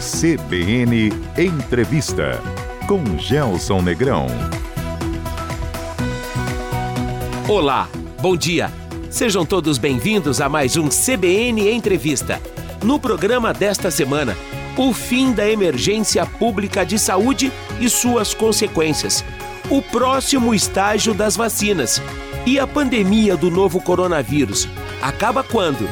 [0.00, 2.40] CBN Entrevista
[2.88, 4.28] com Gelson Negrão.
[7.46, 7.86] Olá,
[8.18, 8.72] bom dia.
[9.10, 12.40] Sejam todos bem-vindos a mais um CBN Entrevista.
[12.82, 14.34] No programa desta semana,
[14.74, 19.22] o fim da emergência pública de saúde e suas consequências,
[19.68, 22.00] o próximo estágio das vacinas
[22.46, 24.66] e a pandemia do novo coronavírus.
[25.02, 25.86] Acaba quando?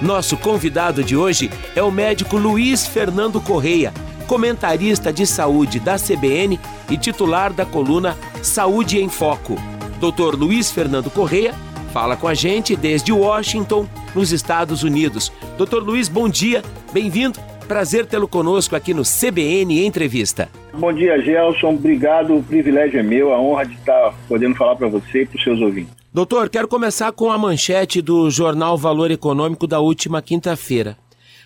[0.00, 3.92] Nosso convidado de hoje é o médico Luiz Fernando Correia,
[4.28, 9.56] comentarista de saúde da CBN e titular da coluna Saúde em Foco.
[9.98, 10.36] Dr.
[10.36, 11.52] Luiz Fernando Correia
[11.92, 15.32] fala com a gente desde Washington, nos Estados Unidos.
[15.58, 15.82] Dr.
[15.82, 16.62] Luiz, bom dia,
[16.92, 17.40] bem-vindo.
[17.66, 20.48] Prazer tê-lo conosco aqui no CBN Entrevista.
[20.72, 21.70] Bom dia, Gelson.
[21.70, 22.36] Obrigado.
[22.36, 25.42] O privilégio é meu, a honra de estar podendo falar para você e para os
[25.42, 25.97] seus ouvintes.
[26.18, 30.96] Doutor, quero começar com a manchete do jornal Valor Econômico da última quinta-feira.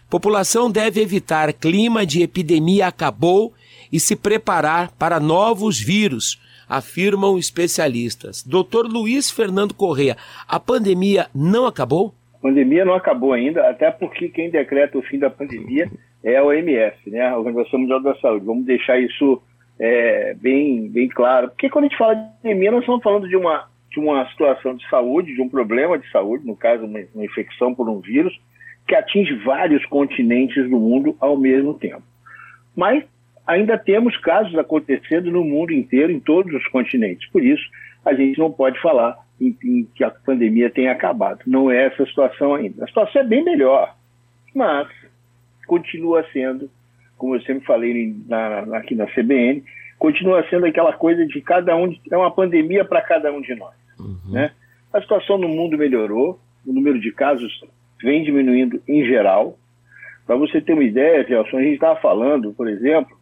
[0.08, 3.52] População deve evitar clima de epidemia acabou
[3.92, 8.42] e se preparar para novos vírus, afirmam especialistas.
[8.42, 10.16] Doutor Luiz Fernando Correia,
[10.48, 12.14] a pandemia não acabou?
[12.36, 15.90] A pandemia não acabou ainda, até porque quem decreta o fim da pandemia
[16.24, 17.28] é a OMS, né?
[17.28, 18.46] a Organização Mundial da Saúde.
[18.46, 19.42] Vamos deixar isso
[19.78, 21.48] é, bem, bem claro.
[21.48, 24.74] Porque quando a gente fala de pandemia, nós estamos falando de uma de uma situação
[24.74, 28.38] de saúde, de um problema de saúde, no caso, uma, uma infecção por um vírus,
[28.86, 32.02] que atinge vários continentes do mundo ao mesmo tempo.
[32.74, 33.04] Mas
[33.46, 37.28] ainda temos casos acontecendo no mundo inteiro, em todos os continentes.
[37.30, 37.62] Por isso,
[38.04, 41.40] a gente não pode falar em, em que a pandemia tenha acabado.
[41.46, 42.84] Não é essa a situação ainda.
[42.84, 43.94] A situação é bem melhor,
[44.54, 44.88] mas
[45.66, 46.70] continua sendo,
[47.18, 49.62] como eu sempre falei na, aqui na CBN,
[49.98, 53.81] continua sendo aquela coisa de cada um, é uma pandemia para cada um de nós.
[54.02, 54.32] Uhum.
[54.32, 54.52] Né?
[54.92, 57.64] A situação no mundo melhorou, o número de casos
[58.02, 59.58] vem diminuindo em geral.
[60.26, 63.16] Para você ter uma ideia, Gelson, a gente estava falando, por exemplo,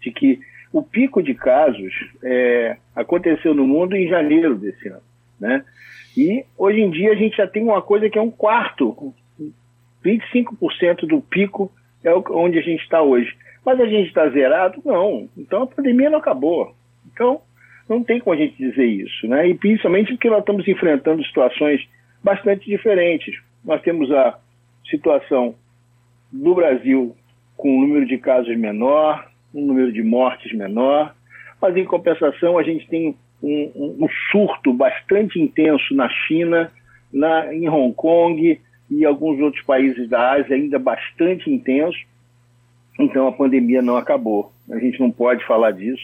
[0.00, 0.40] de que
[0.72, 5.02] o pico de casos é, aconteceu no mundo em janeiro desse ano.
[5.38, 5.64] Né?
[6.16, 9.14] E hoje em dia a gente já tem uma coisa que é um quarto,
[10.04, 11.70] 25% do pico
[12.04, 13.32] é onde a gente está hoje.
[13.64, 14.82] Mas a gente está zerado?
[14.84, 15.28] Não.
[15.36, 16.74] Então a pandemia não acabou.
[17.12, 17.40] Então
[17.88, 19.48] não tem como a gente dizer isso, né?
[19.48, 21.86] E principalmente porque nós estamos enfrentando situações
[22.22, 23.34] bastante diferentes.
[23.64, 24.38] Nós temos a
[24.88, 25.54] situação
[26.30, 27.14] do Brasil
[27.56, 31.14] com um número de casos menor, um número de mortes menor,
[31.60, 36.72] mas em compensação a gente tem um, um, um surto bastante intenso na China,
[37.12, 38.60] na, em Hong Kong
[38.90, 41.98] e alguns outros países da Ásia ainda bastante intenso.
[42.98, 44.52] Então a pandemia não acabou.
[44.70, 46.02] A gente não pode falar disso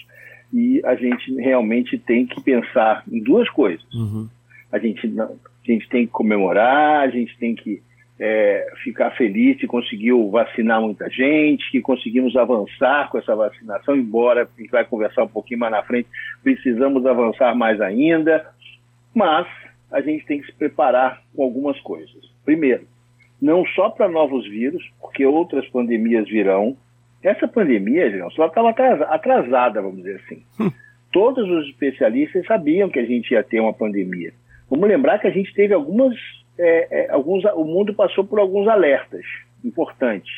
[0.53, 3.85] e a gente realmente tem que pensar em duas coisas.
[3.93, 4.29] Uhum.
[4.73, 7.83] A, gente não, a gente tem que comemorar, a gente tem que
[8.19, 14.43] é, ficar feliz que conseguiu vacinar muita gente, que conseguimos avançar com essa vacinação, embora
[14.43, 16.09] a gente vai conversar um pouquinho mais na frente,
[16.43, 18.45] precisamos avançar mais ainda,
[19.15, 19.47] mas
[19.91, 22.29] a gente tem que se preparar com algumas coisas.
[22.45, 22.87] Primeiro,
[23.41, 26.77] não só para novos vírus, porque outras pandemias virão,
[27.23, 30.43] essa pandemia, Gelson, ela estava atrasada, vamos dizer assim.
[30.61, 30.71] Hum.
[31.13, 34.33] Todos os especialistas sabiam que a gente ia ter uma pandemia.
[34.71, 36.15] Vamos lembrar que a gente teve algumas.
[36.59, 39.25] É, é, alguns, o mundo passou por alguns alertas
[39.65, 40.33] importantes.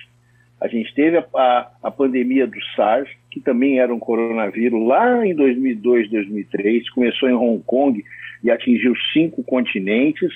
[0.60, 5.26] A gente teve a, a, a, pandemia do SARS, que também era um coronavírus, lá
[5.26, 8.04] em 2002, 2003, começou em Hong Kong
[8.44, 10.30] e atingiu cinco continentes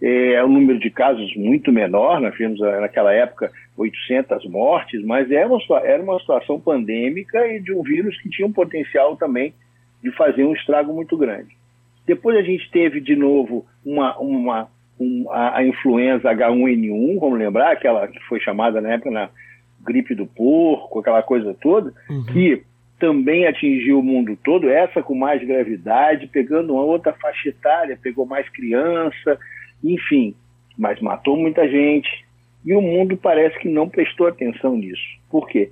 [0.00, 5.30] é um número de casos muito menor, nós tivemos eh, naquela época 800 mortes, mas
[5.30, 9.52] era uma, era uma situação pandêmica e de um vírus que tinha um potencial também
[10.02, 11.56] de fazer um estrago muito grande.
[12.06, 14.68] Depois a gente teve de novo uma, uma,
[15.30, 19.28] a, a, influenza H1N1, vamos lembrar, aquela que foi chamada na época na
[19.84, 22.24] gripe do porco, aquela coisa toda, uhum.
[22.24, 22.62] que
[22.98, 28.26] também atingiu o mundo todo, essa com mais gravidade, pegando uma outra faixa etária, pegou
[28.26, 29.38] mais criança,
[29.82, 30.34] enfim,
[30.76, 32.24] mas matou muita gente
[32.64, 35.02] e o mundo parece que não prestou atenção nisso.
[35.30, 35.70] Por quê?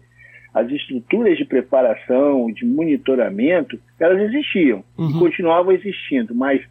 [0.55, 5.11] As estruturas de preparação, de monitoramento, elas existiam uhum.
[5.11, 6.63] e continuavam existindo, mas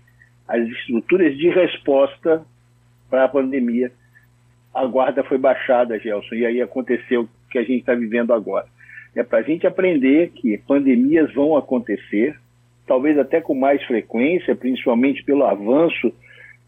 [0.47, 2.43] as estruturas de resposta
[3.09, 3.91] para a pandemia,
[4.73, 8.65] a guarda foi baixada, Gelson, e aí aconteceu o que a gente está vivendo agora.
[9.15, 12.35] É para a gente aprender que pandemias vão acontecer,
[12.85, 16.11] talvez até com mais frequência, principalmente pelo avanço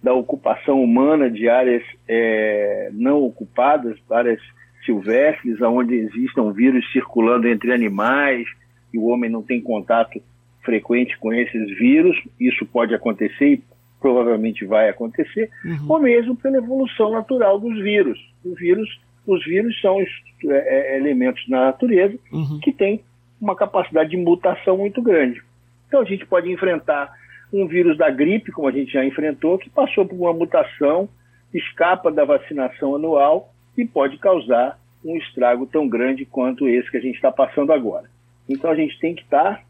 [0.02, 4.42] da ocupação humana de áreas é, não ocupadas, áreas
[4.86, 8.48] silvestres, onde existam vírus circulando entre animais
[8.94, 10.22] e o homem não tem contato
[10.64, 13.64] frequente com esses vírus, isso pode acontecer e
[14.00, 15.86] provavelmente vai acontecer, uhum.
[15.90, 18.20] ou mesmo pela evolução natural dos vírus.
[18.46, 18.88] O vírus
[19.28, 20.06] os vírus são é,
[20.46, 22.60] é, elementos na natureza uhum.
[22.64, 23.04] que têm
[23.42, 25.44] uma capacidade de mutação muito grande.
[25.88, 27.12] Então a gente pode enfrentar
[27.52, 31.08] um vírus da gripe, como a gente já enfrentou, que passou por uma mutação,
[31.54, 37.02] escapa da vacinação anual e pode causar um estrago tão grande quanto esse que a
[37.02, 38.10] gente está passando agora.
[38.50, 39.64] Então a gente tem que estar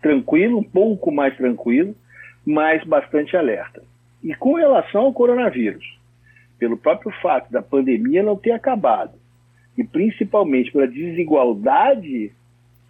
[0.00, 1.94] tranquilo, um pouco mais tranquilo,
[2.46, 3.82] mas bastante alerta.
[4.22, 5.98] E com relação ao coronavírus,
[6.58, 9.18] pelo próprio fato da pandemia não ter acabado,
[9.76, 12.32] e principalmente pela desigualdade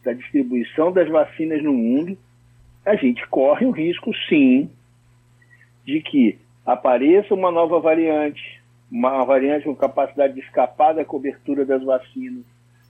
[0.04, 2.18] da distribuição das vacinas no mundo,
[2.84, 4.70] a gente corre o risco, sim,
[5.84, 8.60] de que apareça uma nova variante,
[8.90, 12.44] uma variante com capacidade de escapar da cobertura das vacinas,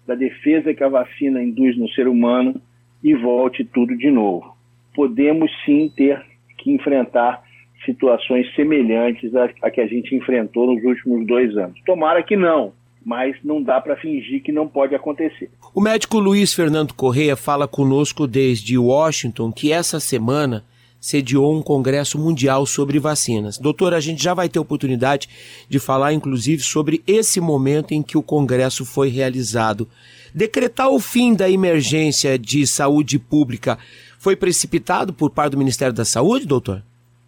[0.06, 2.60] da defesa que a vacina induz no ser humano
[3.02, 4.56] e volte tudo de novo.
[4.94, 6.24] Podemos sim ter
[6.58, 7.42] que enfrentar
[7.84, 11.80] situações semelhantes à, que a gente enfrentou nos últimos dois anos.
[11.84, 12.72] Tomara que não,
[13.04, 15.50] mas não dá para fingir que não pode acontecer.
[15.74, 20.64] O médico Luiz Fernando Correia fala conosco desde Washington que essa semana
[21.00, 23.56] sediou um congresso mundial sobre vacinas.
[23.56, 25.28] Doutor, a gente já vai ter oportunidade
[25.68, 29.88] de falar, inclusive, sobre esse momento em que o congresso foi realizado.
[30.34, 33.78] Decretar o fim da emergência de saúde pública
[34.18, 36.82] foi precipitado por parte do Ministério da Saúde, doutor?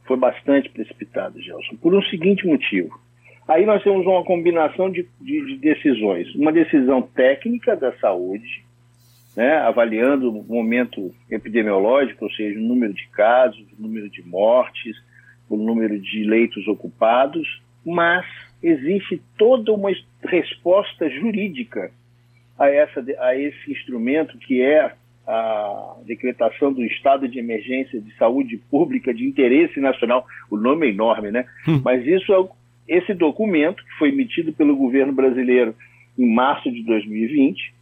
[0.05, 3.01] Foi bastante precipitado, Gelson, por um seguinte motivo.
[3.53, 6.35] Aí nós temos uma combinação de, de, de decisões.
[6.35, 8.65] Uma decisão técnica da saúde,
[9.37, 14.97] né, avaliando o momento epidemiológico, ou seja, o número de casos, o número de mortes,
[15.51, 18.25] o número de leitos ocupados, mas
[18.63, 19.91] existe toda uma
[20.25, 21.91] resposta jurídica
[22.59, 24.95] a, essa, a esse instrumento que é
[25.27, 30.27] a decretação do estado de emergência de saúde pública de interesse nacional.
[30.51, 31.45] O nome é enorme, né?
[31.69, 31.83] Hum.
[31.85, 35.75] Mas isso é esse documento, que foi emitido pelo governo brasileiro
[36.19, 37.75] em março de 2020,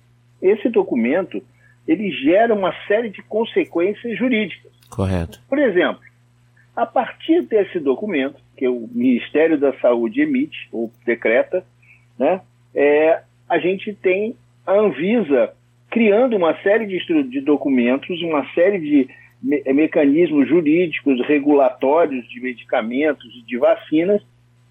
[0.43, 1.43] esse documento
[1.87, 4.71] ele gera uma série de consequências jurídicas.
[4.89, 5.41] Correto.
[5.49, 6.01] Por exemplo,
[6.77, 11.65] a partir desse documento, que o Ministério da Saúde emite ou decreta,
[12.19, 12.41] né,
[12.75, 14.37] é, a gente tem
[14.67, 15.53] a Anvisa
[15.91, 19.09] criando uma série de, de documentos, uma série de
[19.43, 24.23] me mecanismos jurídicos, regulatórios de medicamentos e de vacinas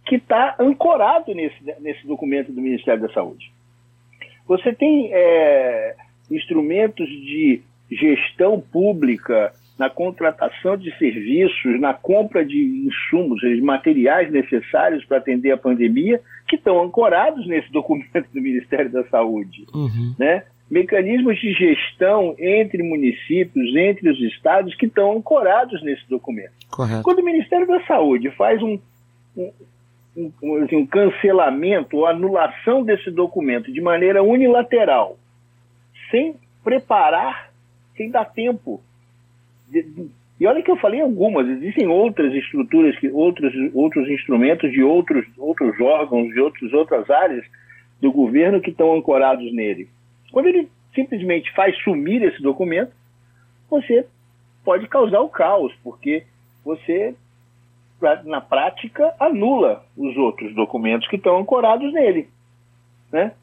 [0.10, 3.52] que está ancorado nesse, nesse documento do Ministério da Saúde.
[4.48, 5.96] Você tem é,
[6.32, 7.62] instrumentos de
[7.92, 12.58] gestão pública na contratação de serviços, na compra de
[12.88, 18.92] insumos, de materiais necessários para atender a pandemia, que estão ancorados nesse documento do Ministério
[18.92, 19.68] da Saúde.
[19.72, 20.16] Uhum.
[20.18, 20.44] Né?
[20.72, 26.54] Mecanismos de gestão entre municípios, entre os estados, que estão ancorados nesse documento.
[26.72, 27.04] Correto.
[27.04, 28.80] Quando o Ministério da Saúde faz um,
[29.38, 29.52] um,
[30.16, 35.18] um, assim, um cancelamento ou anulação desse documento de maneira unilateral,
[36.12, 37.52] sem preparar,
[37.96, 38.82] sem dar tempo.
[40.40, 45.26] E olha que eu falei algumas, existem outras estruturas, que, outros, outros instrumentos de outros,
[45.38, 47.46] outros órgãos, de outros, outras áreas
[48.02, 49.90] do governo que estão ancorados nele.
[50.32, 52.92] Quando ele simplesmente faz sumir esse documento,
[53.70, 54.06] você
[54.64, 56.24] pode causar o caos, porque
[56.64, 57.14] você
[58.26, 62.28] na prática, anula os outros documentos que estão ancorados nele.
[63.12, 63.34] Né?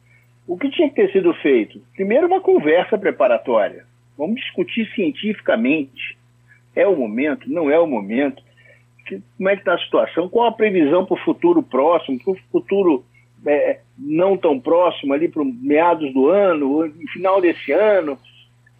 [0.46, 1.80] O que tinha que ter sido feito?
[1.94, 3.84] Primeiro, uma conversa preparatória.
[4.16, 6.16] Vamos discutir cientificamente.
[6.74, 7.50] É o momento?
[7.50, 8.42] Não é o momento?
[9.36, 10.28] Como é que está a situação?
[10.28, 13.04] Qual a previsão para o futuro próximo, para o futuro
[13.46, 18.18] é, não tão próximo, ali para meados do ano, final desse ano,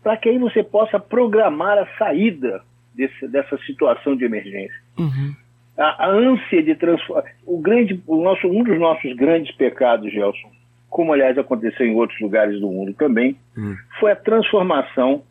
[0.02, 2.62] para que aí você possa programar a saída
[2.95, 4.80] desse, dessa situação de emergência.
[4.99, 5.35] Uhum
[5.76, 7.25] a, a ânsia de transformar.
[7.45, 10.50] O grande, o nosso, um dos nossos grandes pecados, Gelson,
[10.88, 13.76] como aliás aconteceu em outros lugares do mundo também, hum.
[14.00, 15.23] foi a transformação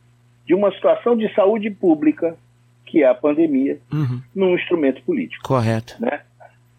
[0.46, 2.38] de uma situação de saúde pública,
[2.86, 4.22] que é a pandemia, uhum.
[4.36, 5.44] num instrumento político.
[5.44, 5.96] Correto.
[6.00, 6.22] Né?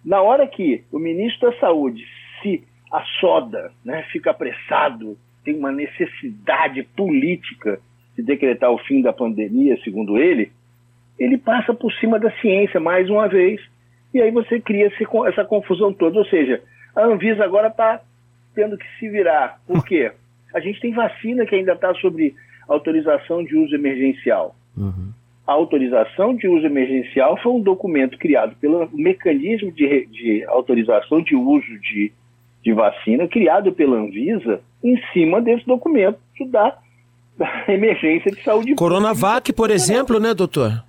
[0.04, 2.04] Na hora que o ministro da Saúde
[2.40, 7.80] se assoda, né, fica apressado, tem uma necessidade política
[8.16, 10.52] de decretar o fim da pandemia, segundo ele,
[11.18, 13.61] ele passa por cima da ciência mais uma vez,
[14.12, 14.90] e aí você cria
[15.26, 16.18] essa confusão toda.
[16.18, 16.62] Ou seja,
[16.94, 18.00] a Anvisa agora está
[18.54, 19.61] tendo que se virar.
[19.66, 20.12] Por quê?
[20.54, 22.35] A gente tem vacina que ainda está sobre
[22.68, 24.56] autorização de uso emergencial.
[24.76, 25.12] Uhum.
[25.46, 31.37] A autorização de uso emergencial foi um documento criado pelo mecanismo de, de autorização de
[31.37, 32.12] uso de,
[32.64, 36.18] de vacina, criado pela Anvisa, em cima desse documento
[36.49, 36.76] da,
[37.37, 40.86] da emergência de saúde Coronavac, por exemplo, né, doutor?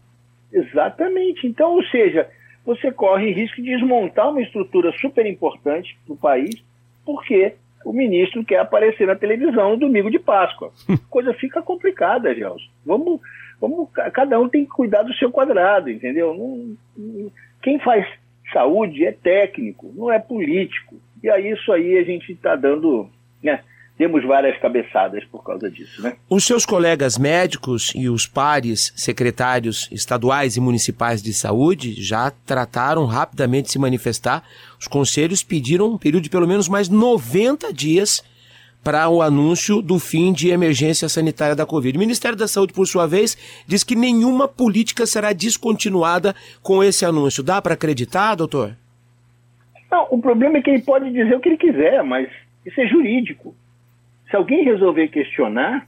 [0.51, 1.48] Exatamente.
[1.48, 2.30] Então, ou seja,
[2.66, 6.63] você corre risco de desmontar uma estrutura super importante para o país
[7.06, 7.54] porque
[7.86, 10.72] o ministro quer aparecer na televisão no domingo de Páscoa.
[11.10, 12.68] Coisa fica complicada, Gelson.
[12.86, 13.22] Vamos,
[13.62, 16.34] vamos, cada um tem que cuidar do seu quadrado, entendeu?
[16.34, 18.06] Não, quem faz
[18.51, 20.96] saúde é técnico, não é político.
[21.24, 23.10] E aí isso aí a gente está dando,
[23.42, 23.62] né?
[23.98, 26.01] Temos várias cabeçadas por causa disso.
[26.01, 26.16] Né?
[26.30, 33.06] Os seus colegas médicos e os pares secretários estaduais e municipais de saúde já trataram
[33.06, 34.44] rapidamente de se manifestar.
[34.80, 38.24] Os conselhos pediram um período de pelo menos mais 90 dias
[38.84, 41.98] para o anúncio do fim de emergência sanitária da Covid.
[41.98, 43.36] O Ministério da Saúde, por sua vez,
[43.68, 47.44] diz que nenhuma política será descontinuada com esse anúncio.
[47.44, 48.77] Dá para acreditar, doutor?
[49.92, 52.30] Não, o problema é que ele pode dizer o que ele quiser, mas
[52.66, 53.54] isso é jurídico.
[54.29, 55.88] Se alguém resolver questionar,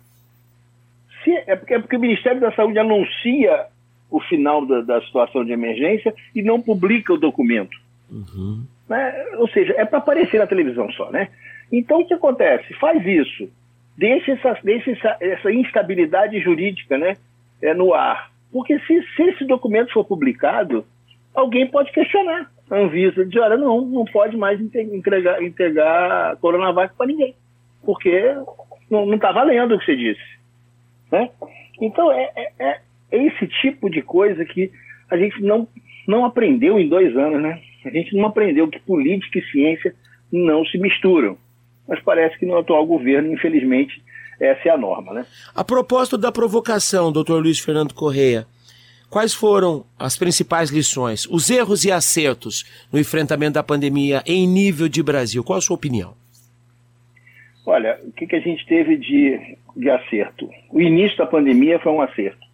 [1.24, 3.68] se, é, porque, é porque o Ministério da Saúde anuncia
[4.10, 7.78] o final da, da situação de emergência e não publica o documento.
[8.10, 8.64] Uhum.
[8.88, 9.26] Né?
[9.38, 11.30] Ou seja, é para aparecer na televisão só, né?
[11.72, 12.74] Então, o que acontece?
[12.76, 13.50] Faz isso.
[13.96, 17.18] Deixa essa, deixa essa, essa instabilidade jurídica né,
[17.62, 18.32] é, no ar.
[18.52, 20.84] Porque se, se esse documento for publicado,
[21.36, 22.50] alguém pode questionar.
[22.72, 27.36] A Anvisa diz, olha, não, não pode mais entregar, entregar Coronavac para ninguém
[27.84, 28.36] porque
[28.90, 30.40] não está valendo o que você disse.
[31.12, 31.30] Né?
[31.82, 32.82] Então, é, é, é,
[33.12, 34.72] esse tipo de coisa que
[35.10, 35.68] a gente não,
[36.08, 37.42] não aprendeu em dois anos.
[37.42, 37.62] Né?
[37.86, 39.96] A gente não aprendeu que política e ciência
[40.32, 41.38] não se misturam.
[41.88, 44.02] Mas parece que no atual governo, infelizmente,
[44.40, 45.14] essa é a norma.
[45.14, 45.26] Né?
[45.56, 48.46] A propósito da provocação, doutor Luiz Fernando Correia,
[49.10, 54.88] quais foram as principais lições, os erros e acertos no enfrentamento da pandemia em nível
[54.88, 55.44] de Brasil?
[55.44, 56.19] Qual a sua opinião?
[57.66, 60.50] Olha, o que, que a gente teve de, de acerto?
[60.72, 62.46] O início da pandemia foi um acerto,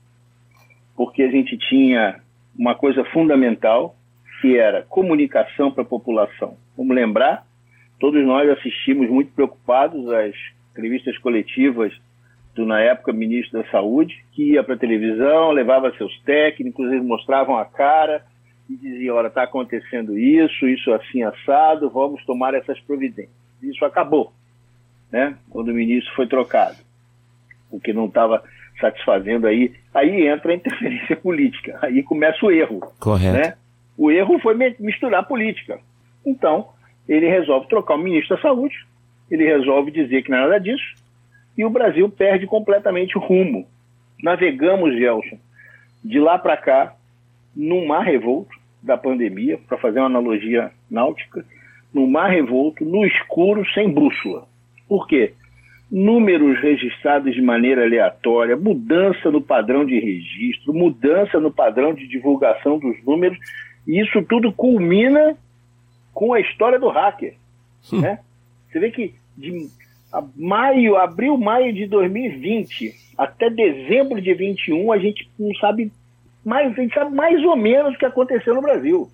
[0.95, 2.19] porque a gente tinha
[2.57, 3.95] uma coisa fundamental,
[4.41, 6.57] que era comunicação para a população.
[6.77, 7.45] Vamos lembrar,
[7.99, 10.35] todos nós assistimos muito preocupados às
[10.71, 11.93] entrevistas coletivas
[12.53, 17.05] do, na época, ministro da Saúde, que ia para a televisão, levava seus técnicos, eles
[17.05, 18.25] mostravam a cara
[18.69, 23.35] e diziam, olha, está acontecendo isso, isso assim assado, vamos tomar essas providências.
[23.61, 24.33] Isso acabou
[25.15, 26.75] né, quando o ministro foi trocado,
[27.71, 28.43] o que não estava
[28.81, 32.81] satisfazendo aí, aí entra a interferência política, aí começa o erro.
[32.99, 33.37] Correto.
[33.37, 33.53] Né?
[33.97, 35.79] O erro foi misturar política.
[36.25, 36.67] Então,
[37.07, 38.75] ele resolve trocar o ministro da Saúde,
[39.31, 40.95] ele resolve dizer que não é nada disso,
[41.57, 43.65] e o Brasil perde completamente o rumo.
[44.21, 45.39] Navegamos, Gelson,
[46.03, 46.93] de lá para cá,
[47.55, 48.53] num mar revolto
[48.83, 51.45] da pandemia, para fazer uma analogia náutica,
[51.93, 54.45] num mar revolto, no escuro, sem bússola.
[54.87, 55.33] Por quê?
[55.91, 62.79] Números registrados de maneira aleatória, mudança no padrão de registro, mudança no padrão de divulgação
[62.79, 63.37] dos números,
[63.87, 65.37] e isso tudo culmina
[66.13, 67.35] com a história do hacker.
[67.91, 68.19] Né?
[68.71, 69.69] Você vê que de
[70.35, 75.91] maio, abril, maio de 2020 até dezembro de 21 a gente não sabe
[76.43, 79.09] mais, a gente sabe mais ou menos o que aconteceu no Brasil.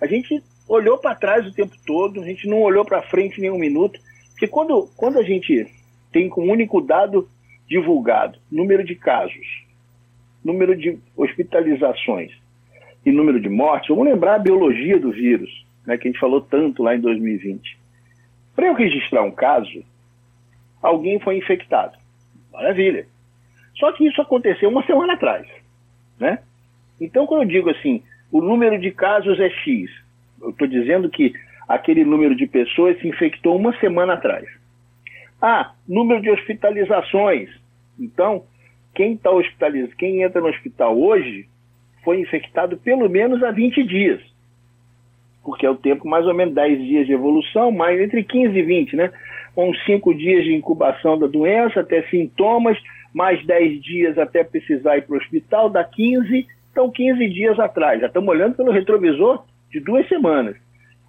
[0.00, 3.50] A gente olhou para trás o tempo todo, a gente não olhou para frente nem
[3.50, 4.00] um minuto.
[4.42, 5.68] Porque quando, quando a gente
[6.10, 7.28] tem como único dado
[7.68, 9.46] divulgado número de casos,
[10.44, 12.32] número de hospitalizações
[13.06, 16.40] e número de mortes, vamos lembrar a biologia do vírus, né, que a gente falou
[16.40, 17.78] tanto lá em 2020.
[18.56, 19.84] Para eu registrar um caso,
[20.82, 21.96] alguém foi infectado.
[22.52, 23.06] Maravilha.
[23.76, 25.46] Só que isso aconteceu uma semana atrás.
[26.18, 26.40] Né?
[27.00, 29.88] Então, quando eu digo assim, o número de casos é X,
[30.40, 31.32] eu estou dizendo que
[31.72, 34.46] aquele número de pessoas se infectou uma semana atrás.
[35.40, 37.48] Ah, número de hospitalizações.
[37.98, 38.44] Então,
[38.94, 41.46] quem está hospitalizado, quem entra no hospital hoje
[42.04, 44.20] foi infectado pelo menos há 20 dias.
[45.42, 48.62] Porque é o tempo mais ou menos 10 dias de evolução, mais entre 15 e
[48.62, 49.10] 20, né?
[49.54, 52.78] Com 5 dias de incubação da doença, até sintomas,
[53.14, 58.00] mais 10 dias até precisar ir para o hospital, dá 15, então 15 dias atrás.
[58.00, 60.61] Já estamos olhando pelo retrovisor de duas semanas.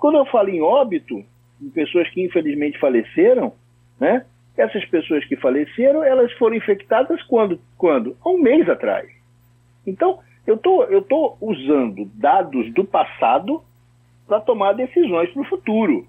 [0.04, 1.24] Quando eu falo em óbito,
[1.62, 3.54] em pessoas que infelizmente faleceram,
[3.98, 4.26] né?
[4.58, 7.58] Essas pessoas que faleceram, elas foram infectadas quando?
[7.78, 8.18] Quando?
[8.22, 9.10] Há um mês atrás.
[9.88, 13.64] Então, eu tô, eu tô usando dados do passado
[14.28, 16.06] para tomar decisões para o futuro.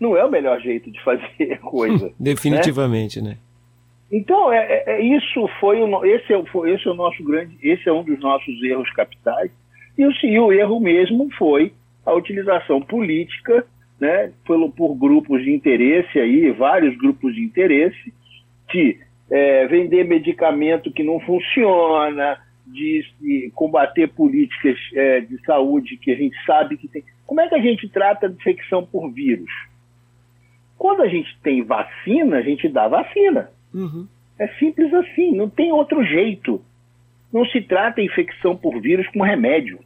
[0.00, 2.10] Não é o melhor jeito de fazer coisa.
[2.18, 3.32] Definitivamente, né?
[3.32, 3.38] né?
[4.10, 7.54] Então, é, é, é, isso foi o, esse, é, foi, esse é o nosso grande,
[7.62, 9.50] esse é um dos nossos erros capitais.
[9.98, 11.74] E o, e o erro mesmo foi
[12.08, 13.66] a utilização política
[14.00, 18.14] né, pelo, por grupos de interesse, aí, vários grupos de interesse,
[18.72, 18.98] de
[19.30, 26.16] é, vender medicamento que não funciona, de, de combater políticas é, de saúde que a
[26.16, 27.02] gente sabe que tem.
[27.26, 29.50] Como é que a gente trata de infecção por vírus?
[30.76, 33.50] Quando a gente tem vacina, a gente dá vacina.
[33.74, 34.06] Uhum.
[34.38, 36.62] É simples assim, não tem outro jeito.
[37.32, 39.80] Não se trata infecção por vírus com remédio.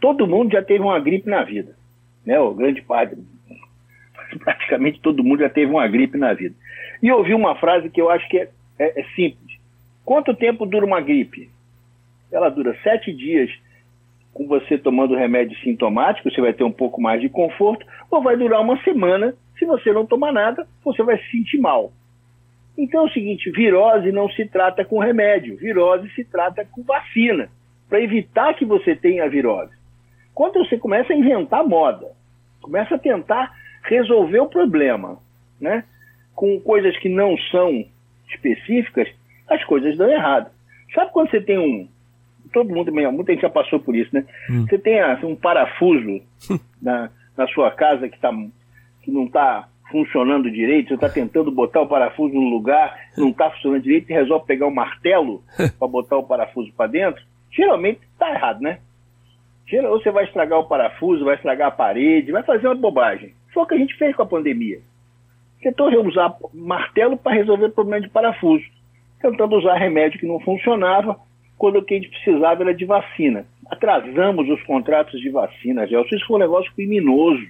[0.00, 1.76] Todo mundo já teve uma gripe na vida.
[2.24, 2.38] Né?
[2.38, 3.18] O grande padre.
[4.44, 6.54] Praticamente todo mundo já teve uma gripe na vida.
[7.02, 9.58] E ouvi uma frase que eu acho que é, é, é simples.
[10.04, 11.50] Quanto tempo dura uma gripe?
[12.30, 13.50] Ela dura sete dias
[14.38, 18.36] com você tomando remédio sintomático, você vai ter um pouco mais de conforto, ou vai
[18.36, 21.92] durar uma semana, se você não tomar nada, você vai se sentir mal.
[22.76, 27.50] Então é o seguinte, virose não se trata com remédio, virose se trata com vacina,
[27.88, 29.76] para evitar que você tenha virose.
[30.38, 32.12] Quando você começa a inventar moda,
[32.62, 33.52] começa a tentar
[33.82, 35.18] resolver o problema,
[35.60, 35.82] né?
[36.32, 37.84] Com coisas que não são
[38.30, 39.08] específicas,
[39.48, 40.48] as coisas dão errado.
[40.94, 41.88] Sabe quando você tem um,
[42.52, 44.24] todo mundo, muita gente já passou por isso, né?
[44.48, 44.64] Hum.
[44.64, 46.22] Você tem assim, um parafuso
[46.80, 48.30] na, na sua casa que, tá,
[49.02, 53.50] que não está funcionando direito, você está tentando botar o parafuso no lugar, não está
[53.50, 55.42] funcionando direito e resolve pegar um martelo
[55.76, 58.78] para botar o parafuso para dentro, geralmente está errado, né?
[59.72, 63.34] Ou você vai estragar o parafuso, vai estragar a parede, vai fazer uma bobagem.
[63.52, 64.80] Foi o que a gente fez com a pandemia.
[65.60, 68.64] Tentou usar martelo para resolver problema de parafuso,
[69.20, 71.18] tentando usar remédio que não funcionava,
[71.58, 73.44] quando o que a gente precisava era de vacina.
[73.68, 76.14] Atrasamos os contratos de vacina, Gelson.
[76.14, 77.44] Isso foi um negócio criminoso.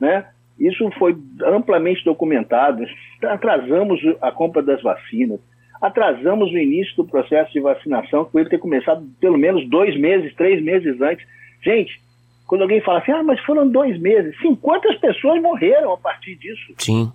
[0.00, 0.26] Né?
[0.58, 2.84] Isso foi amplamente documentado.
[3.22, 5.38] Atrasamos a compra das vacinas.
[5.80, 10.34] Atrasamos o início do processo de vacinação, que ele ter começado pelo menos dois meses,
[10.34, 11.26] três meses antes.
[11.62, 12.00] Gente,
[12.46, 14.36] quando alguém fala assim, ah, mas foram dois meses.
[14.40, 16.74] Sim, quantas pessoas morreram a partir disso?
[16.78, 17.10] Sim.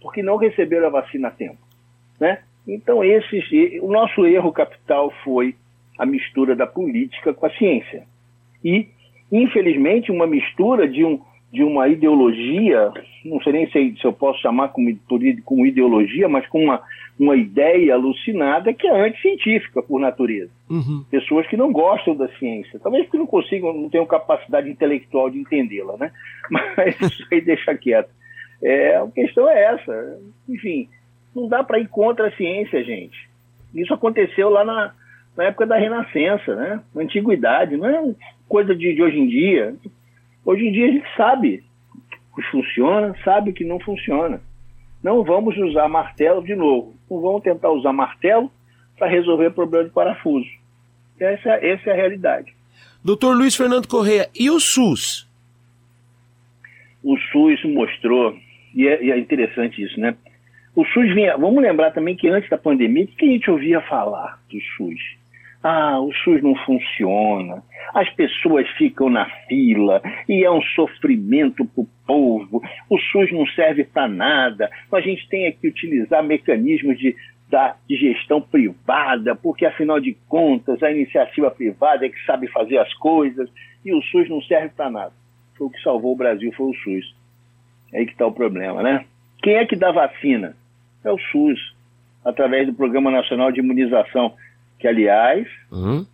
[0.00, 1.58] Porque não receberam a vacina a tempo.
[2.18, 2.38] Né?
[2.66, 5.54] Então, esse, o nosso erro capital foi
[5.98, 8.04] a mistura da política com a ciência.
[8.64, 8.88] E,
[9.32, 11.20] infelizmente, uma mistura de, um,
[11.52, 12.92] de uma ideologia,
[13.24, 14.94] não sei nem se, se eu posso chamar como,
[15.44, 16.82] como ideologia, mas com uma,
[17.18, 20.50] uma ideia alucinada que é anticientífica por natureza.
[20.68, 21.04] Uhum.
[21.10, 25.38] Pessoas que não gostam da ciência, talvez porque não consigam, não tenham capacidade intelectual de
[25.38, 26.12] entendê-la, né?
[26.50, 28.10] Mas isso aí deixa quieto.
[28.62, 30.20] É, a questão é essa.
[30.48, 30.88] Enfim,
[31.34, 33.28] não dá para ir contra a ciência, gente.
[33.74, 34.92] Isso aconteceu lá na,
[35.36, 36.82] na época da Renascença, né?
[36.94, 38.14] Na antiguidade, não é
[38.48, 39.74] coisa de, de hoje em dia.
[40.48, 41.62] Hoje em dia a gente sabe
[42.32, 44.40] o que funciona, sabe o que não funciona.
[45.02, 46.96] Não vamos usar martelo de novo.
[47.10, 48.50] Não vamos tentar usar martelo
[48.98, 50.48] para resolver o problema de parafuso.
[51.20, 52.54] Essa, essa é a realidade.
[53.04, 55.28] Doutor Luiz Fernando Correia, e o SUS?
[57.04, 58.34] O SUS mostrou,
[58.74, 60.16] e é, e é interessante isso, né?
[60.74, 61.36] O SUS vinha.
[61.36, 65.18] Vamos lembrar também que antes da pandemia, o que a gente ouvia falar do SUS?
[65.62, 71.82] Ah, o SUS não funciona, as pessoas ficam na fila e é um sofrimento para
[71.82, 77.16] o povo, o SUS não serve para nada, a gente tem que utilizar mecanismos de,
[77.50, 82.78] da, de gestão privada, porque afinal de contas a iniciativa privada é que sabe fazer
[82.78, 83.50] as coisas
[83.84, 85.12] e o SUS não serve para nada.
[85.56, 87.16] Foi o que salvou o Brasil, foi o SUS.
[87.92, 89.04] É aí que está o problema, né?
[89.42, 90.54] Quem é que dá vacina?
[91.04, 91.58] é o SUS,
[92.24, 94.34] através do Programa Nacional de Imunização,
[94.78, 96.06] que, aliás, uhum.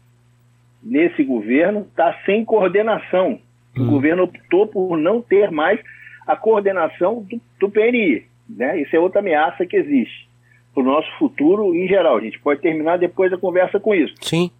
[0.82, 3.38] nesse governo está sem coordenação.
[3.76, 3.88] Uhum.
[3.88, 5.80] O governo optou por não ter mais
[6.26, 8.24] a coordenação do, do PNI.
[8.48, 8.80] Né?
[8.82, 10.28] Isso é outra ameaça que existe
[10.74, 12.16] para o nosso futuro em geral.
[12.16, 14.14] A gente pode terminar depois a conversa com isso.
[14.20, 14.50] Sim.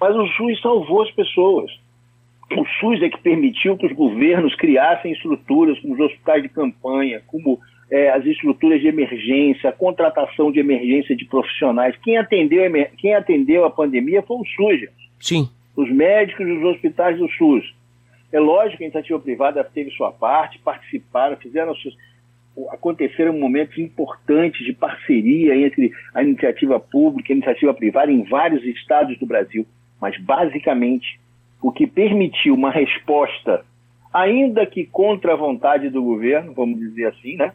[0.00, 1.70] Mas o SUS salvou as pessoas.
[2.50, 7.22] O SUS é que permitiu que os governos criassem estruturas como os hospitais de campanha,
[7.26, 11.96] como é, as estruturas de emergência, a contratação de emergência de profissionais.
[12.02, 12.62] Quem atendeu,
[12.96, 14.88] quem atendeu a pandemia foi o SUS.
[15.18, 15.50] Sim.
[15.76, 17.74] Os médicos dos hospitais do SUS.
[18.32, 21.96] É lógico que a iniciativa privada teve sua parte, participaram, fizeram seus,
[22.70, 28.64] aconteceram momentos importantes de parceria entre a iniciativa pública e a iniciativa privada em vários
[28.64, 29.66] estados do Brasil.
[30.00, 31.18] Mas, basicamente,
[31.60, 33.64] o que permitiu uma resposta,
[34.12, 37.52] ainda que contra a vontade do governo, vamos dizer assim, né?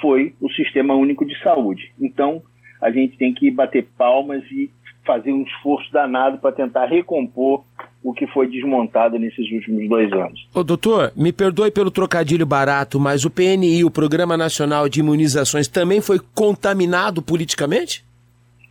[0.00, 1.92] Foi o Sistema Único de Saúde.
[2.00, 2.42] Então,
[2.80, 4.70] a gente tem que bater palmas e
[5.06, 7.64] fazer um esforço danado para tentar recompor
[8.02, 10.46] o que foi desmontado nesses últimos dois anos.
[10.54, 15.68] Ô, doutor, me perdoe pelo trocadilho barato, mas o PNI, o Programa Nacional de Imunizações,
[15.68, 18.04] também foi contaminado politicamente?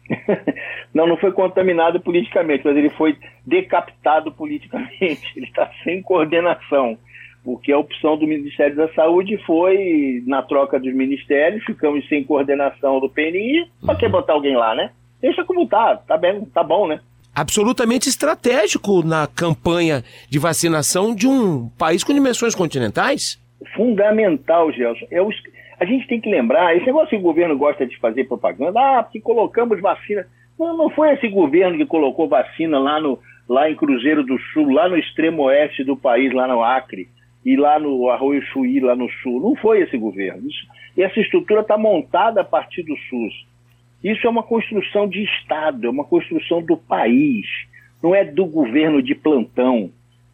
[0.94, 5.22] não, não foi contaminado politicamente, mas ele foi decapitado politicamente.
[5.36, 6.98] Ele está sem coordenação
[7.44, 13.00] porque a opção do Ministério da Saúde foi, na troca dos ministérios, ficamos sem coordenação
[13.00, 14.92] do PNI, para que botar alguém lá, né?
[15.22, 17.00] Deixa como tá, tá bem, tá bom, né?
[17.36, 23.42] Absolutamente estratégico na campanha de vacinação de um país com dimensões continentais.
[23.76, 25.06] Fundamental, Gelson.
[25.10, 25.30] É o,
[25.80, 29.04] a gente tem que lembrar, esse negócio que o governo gosta de fazer propaganda, ah,
[29.04, 30.26] porque colocamos vacina.
[30.58, 34.72] Não, não foi esse governo que colocou vacina lá, no, lá em Cruzeiro do Sul,
[34.72, 37.10] lá no extremo oeste do país, lá no Acre,
[37.46, 39.42] e lá no Arroio Chuí, lá no Sul.
[39.42, 40.48] Não foi esse governo.
[40.48, 40.66] Isso,
[40.98, 43.46] essa estrutura está montada a partir do SUS.
[44.04, 47.46] Isso é uma construção de Estado, é uma construção do país,
[48.02, 49.90] não é do governo de plantão.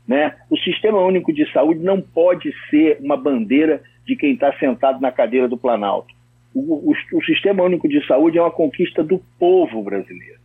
[0.08, 0.36] Né?
[0.50, 5.12] O Sistema Único de Saúde não pode ser uma bandeira de quem está sentado na
[5.12, 6.14] cadeira do Planalto.
[6.54, 10.40] O, o, o, Sistema Único de Saúde é uma conquista do povo brasileiro.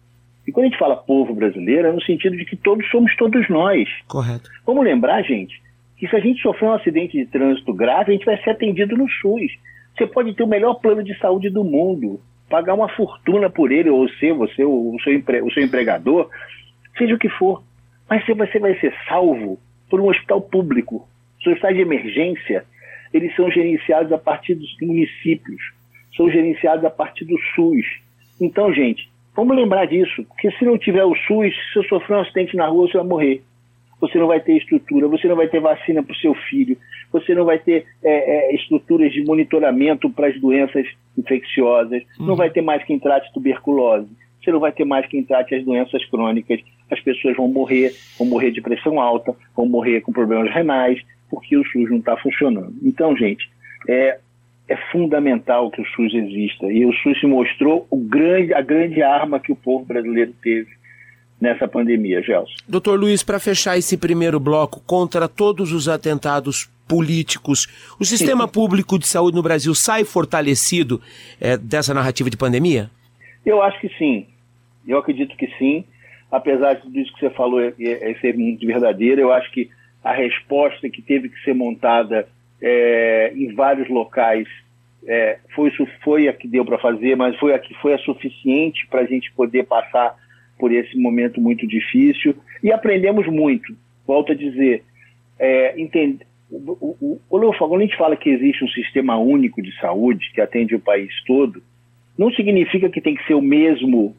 [0.46, 3.48] E quando a gente fala povo brasileiro, é no sentido de que todos somos todos
[3.48, 3.88] nós.
[4.07, 4.50] Correto.
[4.66, 5.62] Vamos lembrar, gente,
[6.05, 8.95] que se a gente sofrer um acidente de trânsito grave, a gente vai ser atendido
[8.95, 9.51] no SUS.
[9.97, 13.88] Você pode ter o melhor plano de saúde do mundo, pagar uma fortuna por ele,
[13.88, 16.29] ou ser você, o seu, empre, o seu empregador,
[16.99, 17.62] seja o que for.
[18.09, 21.09] Mas você vai ser salvo por um hospital público.
[21.40, 22.67] Os hospitais de emergência,
[23.12, 25.73] eles são gerenciados a partir dos municípios,
[26.14, 27.87] são gerenciados a partir do SUS.
[28.38, 32.21] Então, gente, vamos lembrar disso, porque se não tiver o SUS, se eu sofrer um
[32.21, 33.43] acidente na rua, você vai morrer.
[34.05, 36.77] Você não vai ter estrutura, você não vai ter vacina para o seu filho,
[37.11, 40.87] você não vai ter é, é, estruturas de monitoramento para as doenças
[41.17, 42.27] infecciosas, uhum.
[42.27, 44.09] não vai ter mais quem trate tuberculose,
[44.43, 48.29] você não vai ter mais quem trate as doenças crônicas, as pessoas vão morrer, vão
[48.29, 52.75] morrer de pressão alta, vão morrer com problemas renais, porque o SUS não está funcionando.
[52.83, 53.51] Então, gente,
[53.88, 54.19] é,
[54.69, 56.71] é fundamental que o SUS exista.
[56.71, 60.69] E o SUS se mostrou grande, a grande arma que o povo brasileiro teve
[61.40, 62.55] nessa pandemia, Gelson.
[62.68, 67.66] Doutor Luiz, para fechar esse primeiro bloco, contra todos os atentados políticos,
[67.99, 71.01] o sistema público de saúde no Brasil sai fortalecido
[71.40, 72.90] é, dessa narrativa de pandemia?
[73.44, 74.27] Eu acho que sim.
[74.87, 75.85] Eu acredito que sim.
[76.31, 79.51] Apesar de tudo isso que você falou é, é, é ser muito verdadeiro, eu acho
[79.53, 79.70] que
[80.03, 82.29] a resposta que teve que ser montada
[82.61, 84.47] é, em vários locais
[85.07, 85.70] é, foi,
[86.03, 89.07] foi a que deu para fazer, mas foi a que foi a suficiente para a
[89.07, 90.16] gente poder passar
[90.59, 93.75] por esse momento muito difícil e aprendemos muito.
[94.07, 94.85] Volto a dizer,
[95.38, 96.57] é, entende, o,
[97.01, 100.75] o, o, quando a gente fala que existe um sistema único de saúde que atende
[100.75, 101.62] o país todo,
[102.17, 104.14] não significa que tem que ser o mesmo,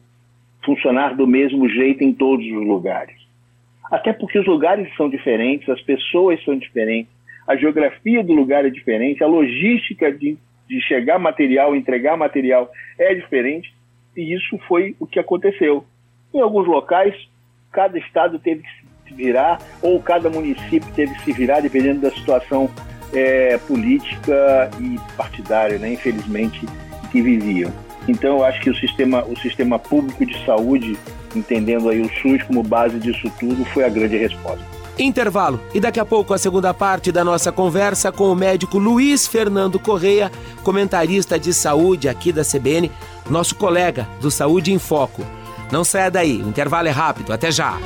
[0.64, 3.16] funcionar do mesmo jeito em todos os lugares.
[3.90, 7.10] Até porque os lugares são diferentes, as pessoas são diferentes,
[7.46, 10.36] a geografia do lugar é diferente, a logística de,
[10.68, 13.72] de chegar material, entregar material é diferente,
[14.16, 15.84] e isso foi o que aconteceu.
[16.32, 17.14] Em alguns locais,
[17.72, 22.10] cada estado teve que se virar, ou cada município teve que se virar, dependendo da
[22.10, 22.70] situação
[23.12, 26.66] é, política e partidária, né, infelizmente,
[27.10, 27.72] que viviam.
[28.08, 30.96] Então, eu acho que o sistema, o sistema público de saúde,
[31.34, 34.64] entendendo aí o SUS como base disso tudo, foi a grande resposta.
[34.98, 35.60] Intervalo.
[35.74, 39.78] E daqui a pouco a segunda parte da nossa conversa com o médico Luiz Fernando
[39.78, 40.30] Correia,
[40.62, 42.90] comentarista de saúde aqui da CBN,
[43.28, 45.22] nosso colega do Saúde em Foco.
[45.70, 47.32] Não saia daí, o intervalo é rápido.
[47.32, 47.78] Até já!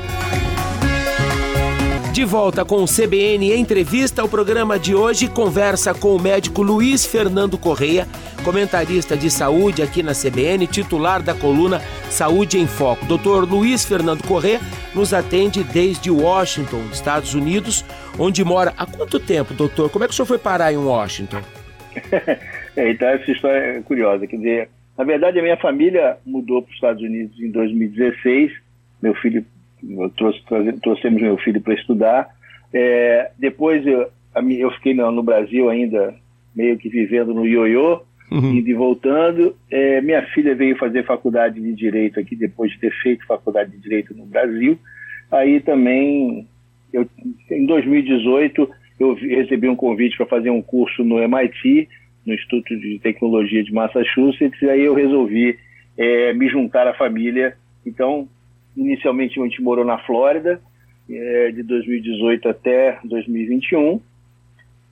[2.12, 7.06] De volta com o CBN Entrevista, o programa de hoje conversa com o médico Luiz
[7.06, 8.06] Fernando Correia,
[8.44, 13.06] comentarista de saúde aqui na CBN, titular da coluna Saúde em Foco.
[13.06, 14.60] Doutor Luiz Fernando Correia
[14.94, 17.84] nos atende desde Washington, Estados Unidos,
[18.18, 19.88] onde mora há quanto tempo, doutor?
[19.88, 21.40] Como é que o senhor foi parar em Washington?
[22.76, 24.26] é, então, essa história é curiosa.
[24.26, 28.52] Quer dizer, na verdade, a minha família mudou para os Estados Unidos em 2016.
[29.02, 29.46] Meu filho
[30.14, 30.42] trouxe,
[30.82, 32.28] trouxemos meu filho para estudar.
[32.70, 36.14] É, depois eu, eu fiquei no, no, Brasil ainda,
[36.54, 38.56] meio que vivendo no ioiô, uhum.
[38.56, 39.56] indo e voltando.
[39.70, 43.78] É, minha filha veio fazer faculdade de Direito aqui, depois de ter feito faculdade de
[43.78, 44.78] Direito no Brasil.
[45.32, 46.46] Aí também,
[46.92, 47.08] eu,
[47.50, 48.68] em 2018,
[49.00, 51.88] eu recebi um convite para fazer um curso no MIT,
[52.30, 55.58] no Instituto de Tecnologia de Massachusetts, e aí eu resolvi
[55.98, 57.56] é, me juntar à família.
[57.84, 58.28] Então,
[58.76, 60.60] Inicialmente a gente morou na Flórida,
[61.08, 64.00] é, de 2018 até 2021,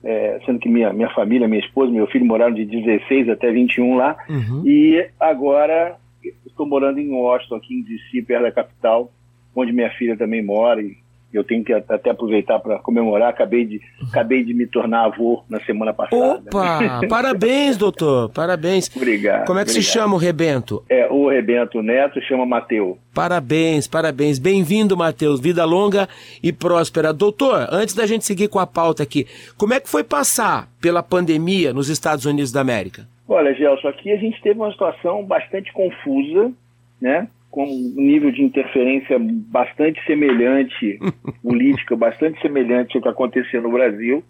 [0.03, 3.95] é, sendo que minha, minha família, minha esposa, meu filho moraram de 16 até 21
[3.95, 4.17] lá.
[4.29, 4.63] Uhum.
[4.65, 5.97] E agora
[6.45, 9.11] estou morando em Washington, aqui em DC, perto da capital,
[9.55, 10.81] onde minha filha também mora.
[10.81, 10.97] E
[11.33, 13.29] eu tenho que até aproveitar para comemorar.
[13.29, 16.41] Acabei de, acabei de me tornar avô na semana passada.
[16.47, 17.01] Opa!
[17.07, 18.29] parabéns, doutor.
[18.29, 18.89] Parabéns.
[18.95, 19.45] Obrigado.
[19.45, 19.83] Como é que obrigado.
[19.85, 20.83] se chama o Rebento?
[20.89, 22.97] É, o Rebento Neto chama Mateus.
[23.13, 24.39] Parabéns, parabéns.
[24.39, 25.39] Bem-vindo, Matheus.
[25.39, 26.07] Vida longa
[26.41, 27.13] e próspera.
[27.13, 31.03] Doutor, antes da gente seguir com a pauta aqui, como é que foi passar pela
[31.03, 33.07] pandemia nos Estados Unidos da América?
[33.27, 36.51] Olha, Gelson, aqui a gente teve uma situação bastante confusa,
[36.99, 37.27] né?
[37.49, 40.99] Com um nível de interferência bastante semelhante,
[41.41, 44.23] política bastante semelhante ao que acontecia no Brasil.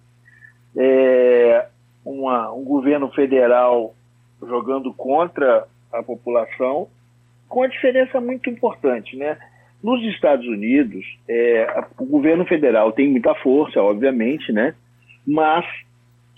[0.78, 1.66] É,
[2.06, 3.94] uma, um governo federal
[4.42, 6.88] jogando contra a população,
[7.48, 9.38] com uma diferença muito importante, né?
[9.84, 14.76] Nos Estados Unidos, é, o governo federal tem muita força, obviamente, né?
[15.26, 15.66] Mas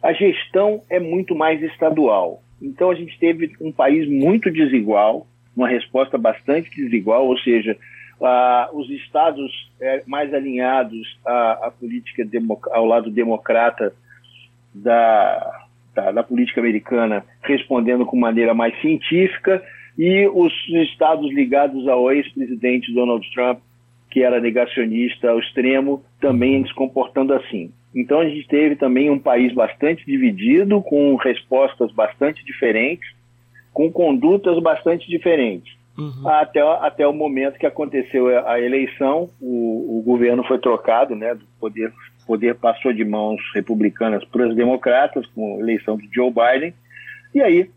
[0.01, 2.41] a gestão é muito mais estadual.
[2.61, 7.77] Então a gente teve um país muito desigual, uma resposta bastante desigual, ou seja,
[8.73, 12.23] os estados é, mais alinhados à, à política
[12.71, 13.93] ao lado democrata
[14.73, 19.61] da, da, da, política americana respondendo com maneira mais científica
[19.97, 23.59] e os estados ligados ao ex-presidente Donald Trump,
[24.09, 27.71] que era negacionista ao extremo, também se comportando assim.
[27.93, 33.09] Então a gente teve também um país bastante dividido, com respostas bastante diferentes,
[33.73, 35.73] com condutas bastante diferentes.
[35.97, 36.27] Uhum.
[36.27, 41.45] Até, até o momento que aconteceu a eleição, o, o governo foi trocado, né, do
[41.59, 41.91] poder,
[42.25, 46.73] poder passou de mãos republicanas para os democratas, com a eleição de Joe Biden,
[47.33, 47.69] e aí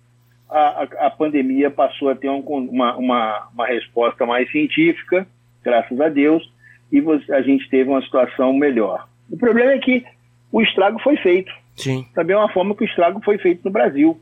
[0.48, 5.26] a, a, a pandemia passou a ter um, uma, uma, uma resposta mais científica,
[5.62, 6.48] graças a Deus,
[6.92, 7.02] e
[7.32, 9.08] a gente teve uma situação melhor.
[9.30, 10.04] O problema é que
[10.52, 11.52] o estrago foi feito.
[11.74, 12.06] Sim.
[12.14, 14.20] Também é uma forma que o estrago foi feito no Brasil.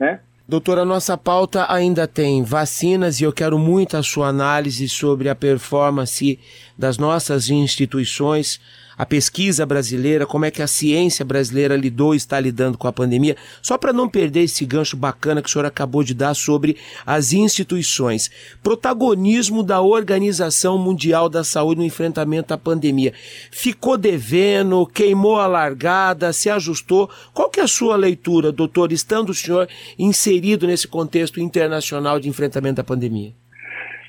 [0.00, 0.20] Né?
[0.50, 5.34] Doutora, nossa pauta ainda tem vacinas e eu quero muito a sua análise sobre a
[5.34, 6.40] performance
[6.76, 8.58] das nossas instituições
[8.98, 12.92] a pesquisa brasileira, como é que a ciência brasileira lidou e está lidando com a
[12.92, 16.76] pandemia, só para não perder esse gancho bacana que o senhor acabou de dar sobre
[17.06, 18.28] as instituições.
[18.62, 23.12] Protagonismo da Organização Mundial da Saúde no enfrentamento à pandemia.
[23.52, 27.08] Ficou devendo, queimou a largada, se ajustou.
[27.32, 32.28] Qual que é a sua leitura, doutor, estando o senhor inserido nesse contexto internacional de
[32.28, 33.32] enfrentamento à pandemia?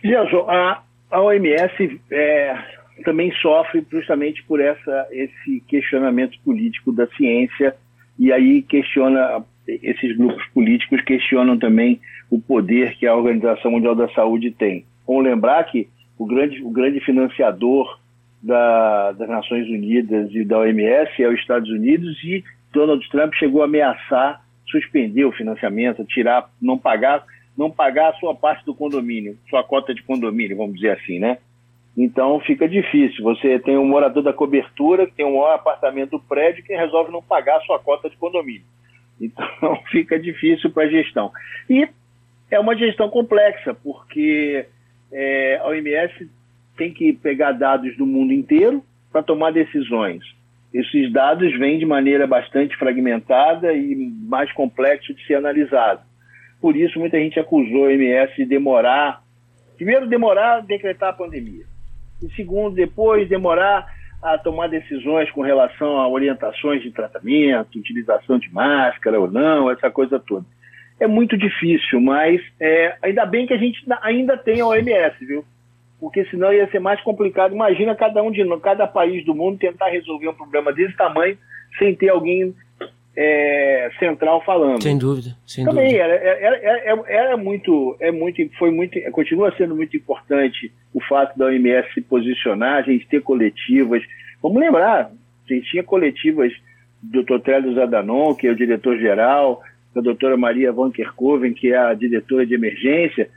[0.04, 7.76] Gelson, a, a OMS é, também sofre justamente por essa, esse questionamento político da ciência
[8.18, 14.10] e aí questiona esses grupos políticos questionam também o poder que a Organização Mundial da
[14.10, 14.86] Saúde tem.
[15.08, 18.00] Vamos lembrar que o grande, o grande financiador
[18.42, 23.62] da, das Nações Unidas e da OMS é os Estados Unidos e Donald Trump chegou
[23.62, 27.26] a ameaçar suspender o financiamento, tirar, não pagar,
[27.58, 31.40] não pagar a sua parte do condomínio, sua cota de condomínio, vamos dizer assim, né?
[32.02, 33.22] Então fica difícil.
[33.26, 37.12] Você tem um morador da cobertura que tem um maior apartamento do prédio que resolve
[37.12, 38.64] não pagar a sua cota de condomínio.
[39.20, 41.30] Então fica difícil para a gestão.
[41.70, 41.90] E
[42.50, 44.66] é uma gestão complexa, porque
[45.12, 46.30] é, a OMS
[46.78, 48.82] tem que pegar dados do mundo inteiro
[49.12, 50.24] para tomar decisões.
[50.74, 56.02] Esses dados vêm de maneira bastante fragmentada e mais complexo de ser analisado.
[56.62, 59.22] Por isso, muita gente acusou a OMS de demorar,
[59.76, 61.66] primeiro, demorar a decretar a pandemia
[62.22, 63.88] e segundo, depois demorar
[64.22, 69.90] a tomar decisões com relação a orientações de tratamento, utilização de máscara ou não, essa
[69.90, 70.46] coisa toda.
[71.00, 75.46] É muito difícil, mas é, ainda bem que a gente ainda tem a OMS, viu?
[75.98, 77.54] Porque senão ia ser mais complicado.
[77.54, 81.38] Imagina cada um de cada país do mundo tentar resolver um problema desse tamanho
[81.78, 82.54] sem ter alguém
[83.16, 84.82] é, central falando.
[84.82, 85.36] Sem dúvida.
[85.46, 86.04] Sem Também dúvida.
[86.04, 91.38] Era, era, era, era, muito, é muito, foi muito, continua sendo muito importante o fato
[91.38, 94.04] da OMS se posicionar, a gente ter coletivas.
[94.42, 95.12] Vamos lembrar,
[95.50, 96.52] a gente tinha coletivas
[97.02, 97.40] do Dr.
[97.40, 99.62] Trélio Zadanon, que é o diretor-geral,
[99.94, 103.30] da doutora Maria Van Kerkoven, que é a diretora de emergência,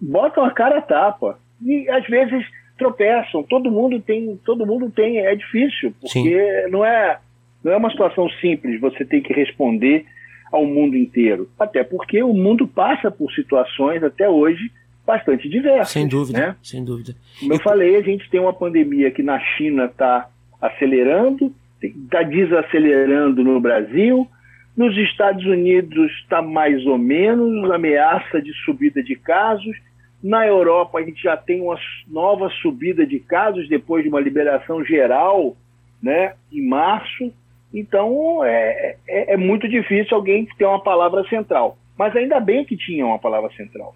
[0.00, 1.38] botam a cara a tapa.
[1.64, 2.44] E às vezes
[2.76, 3.42] tropeçam.
[3.42, 6.70] Todo mundo tem, todo mundo tem, é difícil, porque Sim.
[6.70, 7.18] não é
[7.66, 10.06] não é uma situação simples, você tem que responder
[10.52, 11.50] ao mundo inteiro.
[11.58, 14.70] Até porque o mundo passa por situações até hoje
[15.04, 15.88] bastante diversas.
[15.88, 16.56] Sem dúvida, né?
[16.62, 17.16] sem dúvida.
[17.40, 20.28] Como eu falei, a gente tem uma pandemia que na China está
[20.62, 21.52] acelerando,
[21.82, 24.28] está desacelerando no Brasil,
[24.76, 29.76] nos Estados Unidos está mais ou menos ameaça de subida de casos.
[30.22, 31.76] Na Europa a gente já tem uma
[32.06, 35.56] nova subida de casos depois de uma liberação geral,
[36.00, 37.32] né, em março.
[37.72, 41.76] Então é, é, é, muito difícil alguém ter uma palavra central.
[41.98, 43.94] Mas ainda bem que tinha uma palavra central.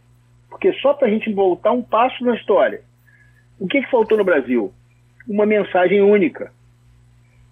[0.48, 2.82] Porque só para a gente voltar um passo na história.
[3.58, 4.72] O que, que faltou no Brasil?
[5.28, 6.52] Uma mensagem única.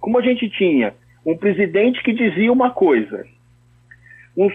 [0.00, 3.26] Como a gente tinha um presidente que dizia uma coisa.
[4.36, 4.48] Um,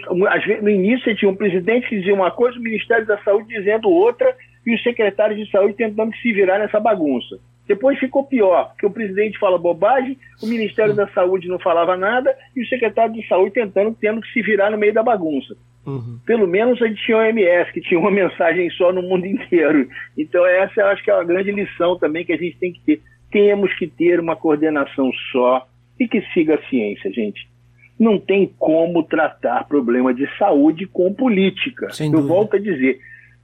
[0.62, 3.88] no início você tinha um presidente que dizia uma coisa, o Ministério da Saúde dizendo
[3.88, 4.34] outra,
[4.66, 7.38] e os secretários de saúde tentando se virar nessa bagunça.
[7.66, 12.36] Depois ficou pior, porque o presidente fala bobagem, o Ministério da Saúde não falava nada
[12.54, 15.56] e o secretário de Saúde tentando, tendo que se virar no meio da bagunça.
[15.86, 16.18] Uhum.
[16.26, 19.88] Pelo menos a gente tinha o OMS, que tinha uma mensagem só no mundo inteiro.
[20.16, 22.80] Então essa eu acho que é uma grande lição também que a gente tem que
[22.80, 23.02] ter.
[23.30, 25.66] Temos que ter uma coordenação só
[25.98, 27.48] e que siga a ciência, gente.
[27.98, 31.88] não tem como tratar problema de saúde com política.
[32.00, 32.98] Eu volto a dizer,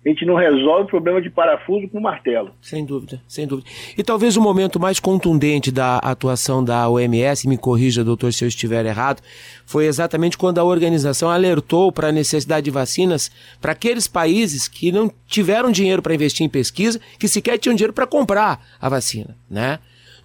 [0.04, 2.52] a gente não resolve o problema de parafuso com martelo.
[2.62, 3.68] Sem dúvida, sem dúvida.
[3.98, 8.48] E talvez o momento mais contundente da atuação da OMS, me corrija, doutor, se eu
[8.48, 9.20] estiver errado,
[9.66, 14.90] foi exatamente quando a organização alertou para a necessidade de vacinas para aqueles países que
[14.90, 19.36] não tiveram dinheiro para investir em pesquisa, que sequer tinham dinheiro para comprar a vacina,
[19.50, 19.78] né?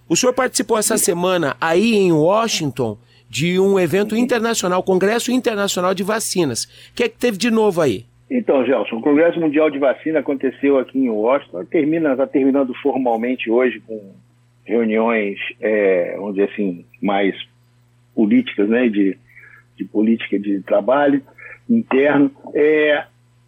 [0.08, 2.96] O senhor participou essa semana aí em Washington
[3.28, 6.64] de um evento internacional, Congresso Internacional de Vacinas.
[6.64, 8.06] O que é que teve de novo aí?
[8.30, 13.48] Então, Gelson, o Congresso Mundial de Vacina aconteceu aqui em Washington, termina, está terminando formalmente
[13.48, 14.14] hoje com
[14.64, 17.36] reuniões, é, vamos dizer assim, mais
[18.14, 19.16] políticas, né, de,
[19.76, 21.22] de política de trabalho
[21.70, 22.32] interno.
[22.52, 23.04] É,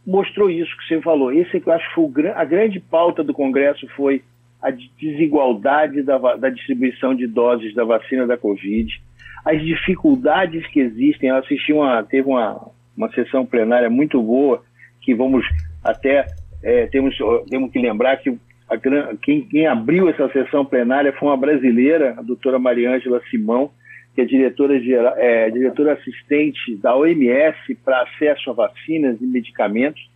[0.06, 1.32] mostrou isso que você falou.
[1.32, 4.22] Esse que eu acho que foi a grande pauta do Congresso foi
[4.62, 9.00] a desigualdade da, da distribuição de doses da vacina da Covid,
[9.44, 11.30] as dificuldades que existem.
[11.30, 14.62] Eu assisti uma, teve uma, uma sessão plenária muito boa
[15.08, 15.42] que vamos
[15.82, 16.26] até
[16.62, 17.16] é, temos,
[17.48, 18.36] temos que lembrar que
[18.68, 18.76] a,
[19.22, 23.70] quem, quem, abriu essa sessão plenária foi uma brasileira, a doutora Mariângela Simão,
[24.14, 30.10] que é diretora, geral, é, diretora assistente da OMS para acesso a vacinas e medicamentos.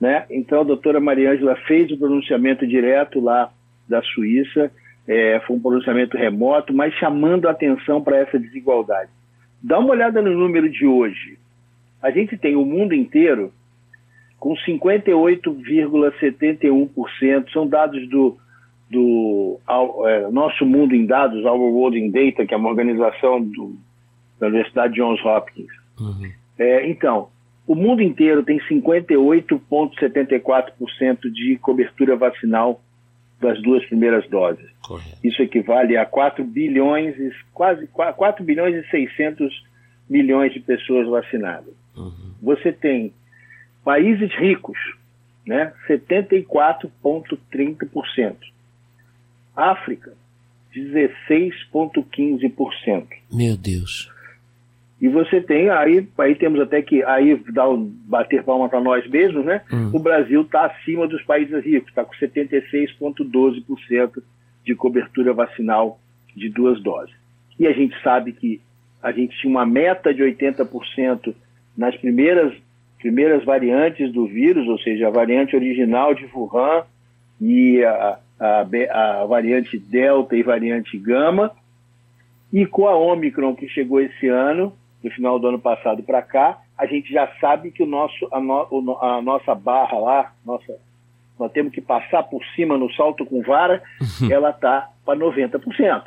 [0.00, 0.24] Né?
[0.28, 3.52] Então, a doutora Mariângela fez o pronunciamento direto lá
[3.88, 4.68] da Suíça,
[5.06, 9.10] é, foi um pronunciamento remoto, mas chamando a atenção para essa desigualdade.
[9.62, 11.38] Dá uma olhada no número de hoje.
[12.02, 13.52] A gente tem o mundo inteiro
[14.38, 18.38] com 58,71%, são dados do,
[18.90, 19.58] do
[20.06, 23.76] é, Nosso Mundo em Dados, Our World in Data, que é uma organização do,
[24.38, 25.72] da Universidade Johns Hopkins.
[25.98, 26.30] Uhum.
[26.58, 27.28] É, então,
[27.66, 32.82] o mundo inteiro tem 58,74% de cobertura vacinal
[33.40, 34.70] das duas primeiras doses.
[34.82, 35.16] Correto.
[35.24, 37.16] Isso equivale a 4 bilhões,
[37.52, 39.52] quase 4 bilhões e 600
[40.08, 41.74] milhões de pessoas vacinadas.
[41.96, 42.12] Uhum.
[42.42, 43.12] Você tem
[43.84, 44.76] países ricos,
[45.46, 48.36] né, 74,30%.
[49.54, 50.14] África,
[50.74, 53.06] 16,15%.
[53.32, 54.12] Meu Deus.
[55.00, 59.08] E você tem, aí, aí temos até que aí dar um, bater palma para nós
[59.08, 59.60] mesmos, né?
[59.70, 59.90] Hum.
[59.92, 64.22] O Brasil está acima dos países ricos, está com 76,12%
[64.64, 66.00] de cobertura vacinal
[66.34, 67.14] de duas doses.
[67.58, 68.62] E a gente sabe que
[69.02, 71.34] a gente tinha uma meta de 80%
[71.76, 72.54] nas primeiras,
[73.04, 76.84] primeiras variantes do vírus, ou seja, a variante original de Wuhan
[77.38, 81.54] e a, a, a variante Delta e variante Gama.
[82.50, 86.62] E com a Omicron que chegou esse ano, no final do ano passado para cá,
[86.78, 90.74] a gente já sabe que o nosso, a, no, a nossa barra lá, nossa,
[91.38, 94.32] nós temos que passar por cima no salto com vara, uhum.
[94.32, 96.04] ela está para 90%.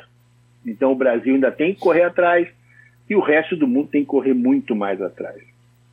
[0.66, 2.48] Então o Brasil ainda tem que correr atrás
[3.08, 5.40] e o resto do mundo tem que correr muito mais atrás.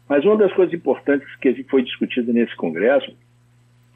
[0.07, 3.15] Mas uma das coisas importantes que foi discutida nesse congresso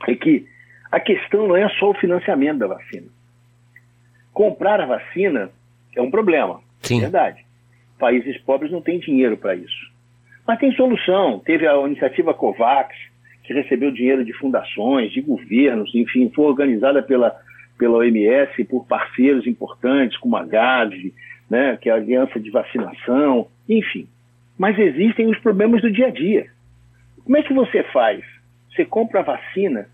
[0.08, 0.46] é que
[0.92, 3.08] a questão não é só o financiamento da vacina.
[4.34, 5.52] Comprar a vacina
[5.96, 6.98] é um problema, Sim.
[6.98, 7.46] é verdade.
[8.00, 9.92] Países pobres não têm dinheiro para isso.
[10.48, 11.40] Mas tem solução.
[11.40, 12.96] Teve a iniciativa COVAX,
[13.44, 17.36] que recebeu dinheiro de fundações, de governos, enfim, foi organizada pela,
[17.78, 21.14] pela OMS por parceiros importantes, como a Gavi,
[21.50, 24.08] né, que é a Aliança de Vacinação, enfim.
[24.60, 26.48] Mas existem os problemas do dia a dia.
[27.24, 28.22] Como é que você faz?
[28.70, 29.88] Você compra a vacina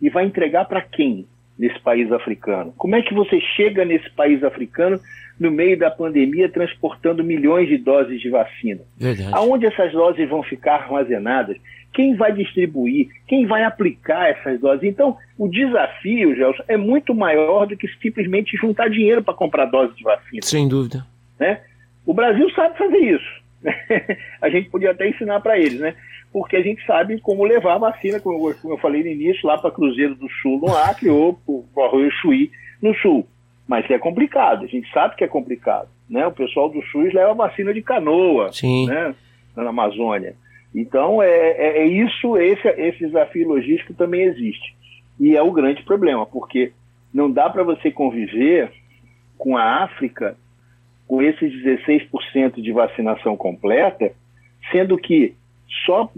[0.00, 1.26] e vai entregar para quem
[1.58, 2.74] nesse país africano?
[2.76, 5.00] Como é que você chega nesse país africano
[5.38, 8.82] no meio da pandemia transportando milhões de doses de vacina?
[8.98, 9.30] Verdade.
[9.32, 11.56] Aonde essas doses vão ficar armazenadas?
[11.94, 13.08] Quem vai distribuir?
[13.26, 14.84] Quem vai aplicar essas doses?
[14.84, 19.96] Então, o desafio, Gelson, é muito maior do que simplesmente juntar dinheiro para comprar doses
[19.96, 20.42] de vacina.
[20.42, 21.06] Sem dúvida.
[21.38, 21.60] Né?
[22.04, 23.39] O Brasil sabe fazer isso.
[24.40, 25.94] a gente podia até ensinar para eles, né?
[26.32, 29.70] Porque a gente sabe como levar a vacina, como eu falei no início, lá para
[29.70, 33.26] Cruzeiro do Sul, no Acre, ou para o Arroio Chuí, no Sul.
[33.66, 35.88] Mas é complicado, a gente sabe que é complicado.
[36.08, 36.26] Né?
[36.26, 38.86] O pessoal do SUS leva vacina de canoa Sim.
[38.86, 39.14] Né?
[39.56, 40.34] na Amazônia.
[40.74, 44.74] Então, é, é, é isso, esse, esse desafio logístico também existe.
[45.18, 46.72] E é o grande problema, porque
[47.12, 48.72] não dá para você conviver
[49.36, 50.36] com a África
[51.10, 54.12] com esses 16% de vacinação completa,
[54.70, 55.34] sendo que
[55.84, 56.08] só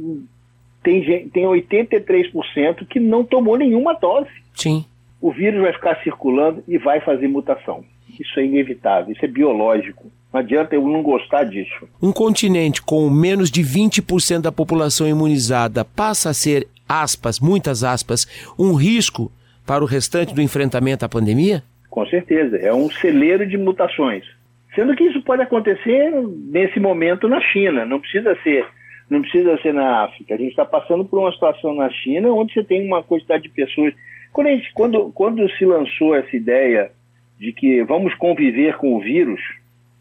[0.82, 4.28] tem, tem 83% que não tomou nenhuma dose.
[4.54, 4.84] Sim.
[5.18, 7.82] O vírus vai ficar circulando e vai fazer mutação.
[8.20, 10.12] Isso é inevitável, isso é biológico.
[10.30, 11.88] Não adianta eu não gostar disso.
[12.02, 18.26] Um continente com menos de 20% da população imunizada passa a ser, aspas, muitas aspas,
[18.58, 19.32] um risco
[19.66, 21.62] para o restante do enfrentamento à pandemia?
[21.88, 22.58] Com certeza.
[22.58, 24.26] É um celeiro de mutações.
[24.74, 26.10] Sendo que isso pode acontecer
[26.50, 28.66] nesse momento na China, não precisa ser,
[29.08, 30.34] não precisa ser na África.
[30.34, 33.50] A gente está passando por uma situação na China onde você tem uma quantidade de
[33.50, 33.92] pessoas.
[34.32, 36.90] Quando, gente, quando, quando se lançou essa ideia
[37.38, 39.40] de que vamos conviver com o vírus,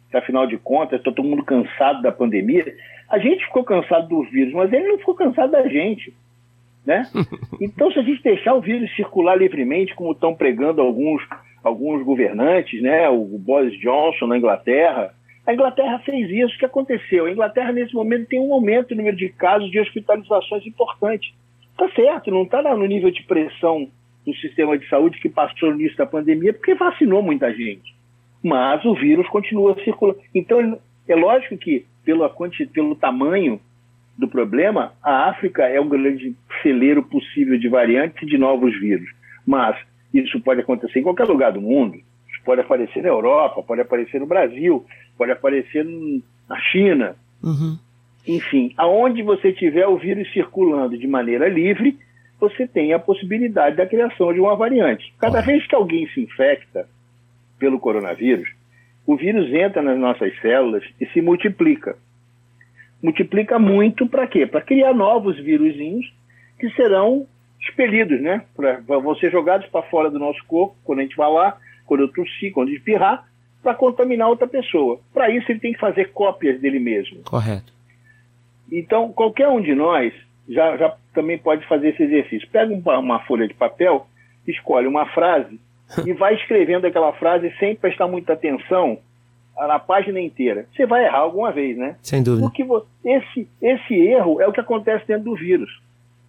[0.10, 2.74] que afinal de contas está todo mundo cansado da pandemia,
[3.10, 6.14] a gente ficou cansado do vírus, mas ele não ficou cansado da gente.
[6.86, 7.06] Né?
[7.60, 11.22] Então, se a gente deixar o vírus circular livremente, como estão pregando alguns,
[11.64, 13.08] alguns governantes, né?
[13.10, 15.14] o Boris Johnson na Inglaterra,
[15.46, 16.56] a Inglaterra fez isso.
[16.56, 17.26] O que aconteceu?
[17.26, 21.34] A Inglaterra, nesse momento, tem um aumento no número de casos de hospitalizações importante.
[21.72, 23.90] Está certo, não está no nível de pressão
[24.26, 27.96] do sistema de saúde que passou no início da pandemia, porque vacinou muita gente.
[28.44, 30.20] Mas o vírus continua circulando.
[30.34, 32.30] Então, é lógico que, pelo,
[32.72, 33.60] pelo tamanho
[34.18, 39.10] do problema, a África é um grande celeiro possível de variantes e de novos vírus.
[39.46, 39.76] Mas
[40.14, 41.96] isso pode acontecer em qualquer lugar do mundo.
[41.96, 44.86] Isso pode aparecer na Europa, pode aparecer no Brasil,
[45.18, 45.86] pode aparecer
[46.50, 47.16] na China.
[47.44, 47.78] Uhum.
[48.28, 51.98] Enfim, aonde você tiver o vírus circulando de maneira livre,
[52.40, 55.14] você tem a possibilidade da criação de uma variante.
[55.20, 56.88] Cada vez que alguém se infecta
[57.60, 58.50] pelo coronavírus,
[59.06, 61.96] o vírus entra nas nossas células e se multiplica
[63.02, 64.46] multiplica muito para quê?
[64.46, 66.06] Para criar novos vírusinhos
[66.60, 67.26] que serão
[67.62, 68.44] expelidos, né?
[68.56, 72.02] Pra, vão ser jogados para fora do nosso corpo quando a gente vai lá, quando
[72.02, 73.28] eu tossir, quando espirrar,
[73.62, 75.00] para contaminar outra pessoa.
[75.14, 77.22] Para isso ele tem que fazer cópias dele mesmo.
[77.24, 77.72] Correto.
[78.72, 80.14] Então, qualquer um de nós
[80.48, 82.50] já, já também pode fazer esse exercício.
[82.50, 84.08] Pega uma, uma folha de papel,
[84.48, 85.60] escolhe uma frase
[86.06, 88.98] e vai escrevendo aquela frase sem prestar muita atenção
[89.68, 91.96] na página inteira, você vai errar alguma vez, né?
[92.02, 92.48] Sem dúvida.
[92.48, 92.66] Porque
[93.06, 95.70] esse, esse erro é o que acontece dentro do vírus.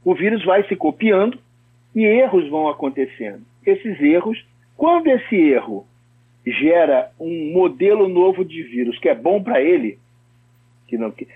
[0.05, 1.38] O vírus vai se copiando
[1.94, 3.42] e erros vão acontecendo.
[3.64, 4.44] Esses erros,
[4.76, 5.86] quando esse erro
[6.46, 9.98] gera um modelo novo de vírus que é bom para ele,
[10.88, 11.28] que não que,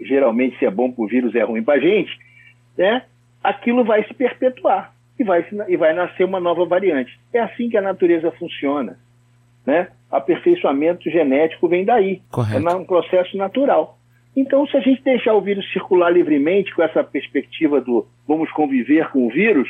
[0.00, 2.18] geralmente se é bom para o vírus é ruim para a gente,
[2.76, 3.04] né?
[3.42, 7.18] Aquilo vai se perpetuar e vai, e vai nascer uma nova variante.
[7.32, 8.98] É assim que a natureza funciona,
[9.64, 9.88] né?
[10.10, 12.22] aperfeiçoamento genético vem daí.
[12.30, 12.66] Correto.
[12.68, 13.97] É um processo natural.
[14.40, 19.10] Então, se a gente deixar o vírus circular livremente com essa perspectiva do vamos conviver
[19.10, 19.68] com o vírus,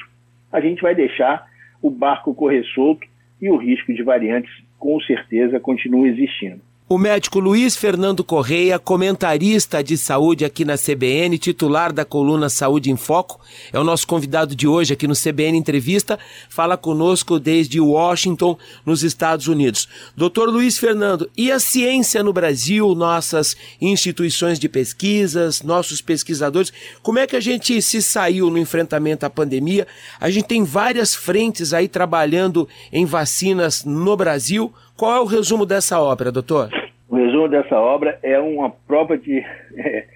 [0.52, 1.46] a gente vai deixar
[1.80, 3.06] o barco correr solto
[3.40, 6.60] e o risco de variantes, com certeza, continua existindo.
[6.91, 12.91] O médico Luiz Fernando Correia, comentarista de saúde aqui na CBN, titular da coluna Saúde
[12.91, 13.39] em Foco,
[13.70, 16.18] é o nosso convidado de hoje aqui no CBN Entrevista,
[16.49, 19.86] fala conosco desde Washington, nos Estados Unidos.
[20.16, 26.72] Doutor Luiz Fernando, e a ciência no Brasil, nossas instituições de pesquisas, nossos pesquisadores,
[27.03, 29.86] como é que a gente se saiu no enfrentamento à pandemia?
[30.18, 34.72] A gente tem várias frentes aí trabalhando em vacinas no Brasil.
[34.99, 36.70] Qual é o resumo dessa obra, doutor?
[37.09, 39.42] O resumo dessa obra é uma prova de.
[39.76, 40.07] É,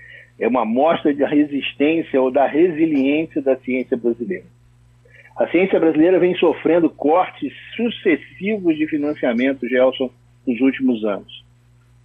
[0.41, 4.45] é uma mostra da resistência ou da resiliência da ciência brasileira.
[5.37, 10.11] A ciência brasileira vem sofrendo cortes sucessivos de financiamento, Gelson,
[10.45, 11.45] nos últimos anos.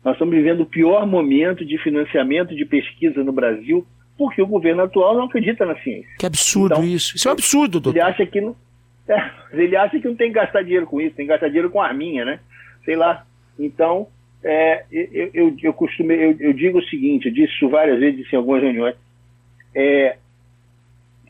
[0.06, 4.84] Nós estamos vivendo o pior momento de financiamento de pesquisa no Brasil porque o governo
[4.84, 6.12] atual não acredita na ciência.
[6.20, 7.16] Que absurdo então, isso.
[7.16, 7.98] Isso é um absurdo, doutor.
[7.98, 8.56] Ele acha que não,
[9.10, 11.72] é, ele acha que não tem que gastar dinheiro com isso, tem que gastar dinheiro
[11.72, 12.40] com arminha, né?
[12.88, 13.26] Sei lá.
[13.60, 14.08] Então,
[14.42, 18.36] é, eu, eu, eu, eu, eu, digo o seguinte, eu disse isso várias vezes em
[18.38, 18.96] algumas reuniões,
[19.76, 20.16] é,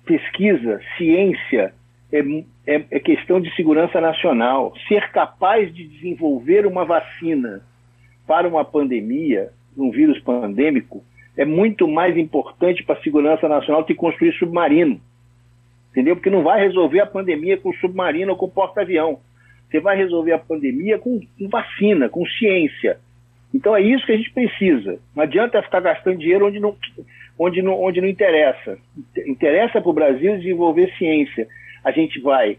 [0.05, 1.74] pesquisa, ciência
[2.14, 2.20] é,
[2.68, 4.72] é, é, questão de segurança nacional.
[4.88, 7.64] Ser capaz de desenvolver uma vacina
[8.28, 11.03] para uma pandemia, um vírus pandêmico,
[11.36, 15.01] é muito mais importante para a segurança nacional que construir submarino.
[15.89, 16.16] Entendeu?
[16.16, 19.20] Porque não vai resolver a pandemia com submarino ou com porta-avião.
[19.70, 22.99] Você vai resolver a pandemia com, com vacina, com ciência.
[23.53, 24.99] Então é isso que a gente precisa.
[25.15, 26.76] Não adianta ficar gastando dinheiro onde não,
[27.38, 28.78] onde não, onde não interessa.
[29.26, 31.47] Interessa para o Brasil desenvolver ciência.
[31.84, 32.57] A gente vai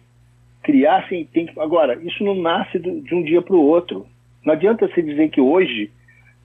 [0.62, 4.06] criar, assim, tem que, agora, isso não nasce de um dia para o outro.
[4.44, 5.90] Não adianta você dizer que hoje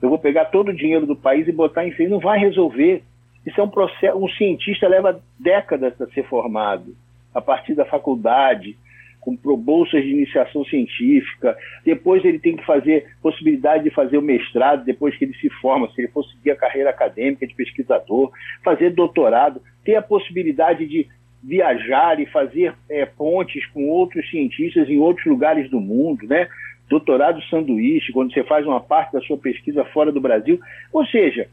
[0.00, 2.10] eu vou pegar todo o dinheiro do país e botar em ciência.
[2.10, 3.02] Não vai resolver.
[3.46, 4.16] Isso é um processo.
[4.16, 6.94] Um cientista leva décadas a ser formado,
[7.34, 8.76] a partir da faculdade,
[9.24, 11.56] com bolsas de iniciação científica.
[11.84, 15.90] Depois ele tem que fazer possibilidade de fazer o mestrado depois que ele se forma,
[15.90, 18.30] se ele for seguir a carreira acadêmica de pesquisador,
[18.62, 21.08] fazer doutorado, ter a possibilidade de
[21.42, 26.48] viajar e fazer é, pontes com outros cientistas em outros lugares do mundo, né?
[26.88, 30.60] Doutorado sanduíche, quando você faz uma parte da sua pesquisa fora do Brasil.
[30.92, 31.48] Ou seja,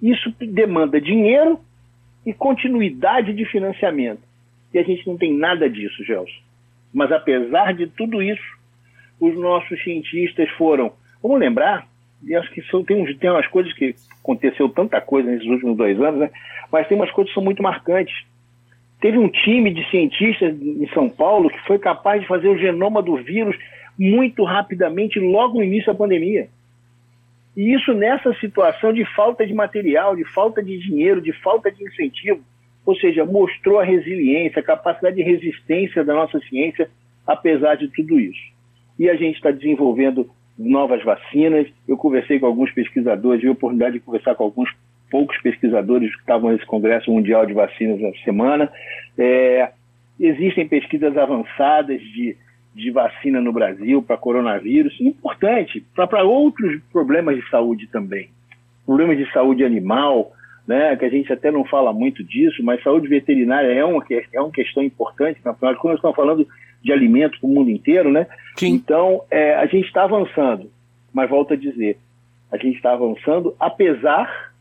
[0.00, 1.60] isso demanda dinheiro
[2.24, 4.22] e continuidade de financiamento.
[4.72, 6.49] E a gente não tem nada disso, Gelson.
[6.92, 8.58] Mas apesar de tudo isso,
[9.20, 10.92] os nossos cientistas foram.
[11.22, 11.86] Vamos lembrar
[12.22, 15.76] e acho que são, tem, uns, tem umas coisas que aconteceu tanta coisa nesses últimos
[15.76, 16.30] dois anos, né?
[16.70, 18.14] mas tem umas coisas que são muito marcantes.
[19.00, 23.02] Teve um time de cientistas em São Paulo que foi capaz de fazer o genoma
[23.02, 23.56] do vírus
[23.98, 26.48] muito rapidamente, logo no início da pandemia.
[27.56, 31.82] E isso nessa situação de falta de material, de falta de dinheiro, de falta de
[31.82, 32.42] incentivo.
[32.84, 36.90] Ou seja, mostrou a resiliência, a capacidade de resistência da nossa ciência,
[37.26, 38.40] apesar de tudo isso.
[38.98, 40.28] E a gente está desenvolvendo
[40.58, 41.66] novas vacinas.
[41.88, 44.70] Eu conversei com alguns pesquisadores, tive a oportunidade de conversar com alguns
[45.10, 48.70] poucos pesquisadores que estavam nesse Congresso Mundial de Vacinas na semana.
[49.18, 49.70] É,
[50.18, 52.36] existem pesquisas avançadas de,
[52.74, 58.28] de vacina no Brasil para coronavírus, importante para outros problemas de saúde também.
[58.86, 60.32] Problemas de saúde animal,
[60.66, 64.40] né, que a gente até não fala muito disso, mas saúde veterinária é uma, é
[64.40, 66.48] uma questão importante, afinal de contas, nós estamos falando
[66.82, 68.26] de alimentos para o mundo inteiro, né?
[68.56, 68.74] Sim.
[68.74, 70.70] Então, é, a gente está avançando,
[71.12, 71.98] mas volto a dizer,
[72.50, 74.52] a gente está avançando apesar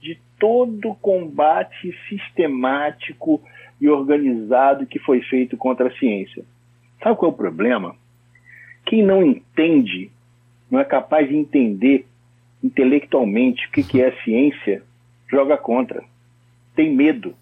[0.00, 3.40] de todo o combate sistemático
[3.80, 6.44] e organizado que foi feito contra a ciência.
[7.02, 7.96] Sabe qual é o problema?
[8.84, 10.10] Quem não entende,
[10.70, 12.06] não é capaz de entender
[12.62, 14.82] intelectualmente o que, que é ciência,
[15.30, 16.02] joga contra.
[16.74, 17.34] Tem medo.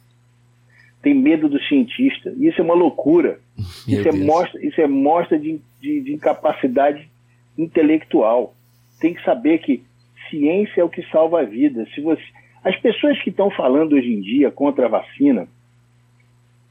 [1.03, 2.34] Tem medo do cientista.
[2.39, 3.41] Isso é uma loucura.
[3.87, 7.09] isso é, mostra, isso é mostra de, de, de incapacidade
[7.57, 8.55] intelectual.
[9.01, 9.82] Tem que saber que
[10.30, 11.87] ciência é o que salva a vida.
[11.95, 12.22] Se você,
[12.64, 15.49] as pessoas que estão falando hoje em dia contra a vacina,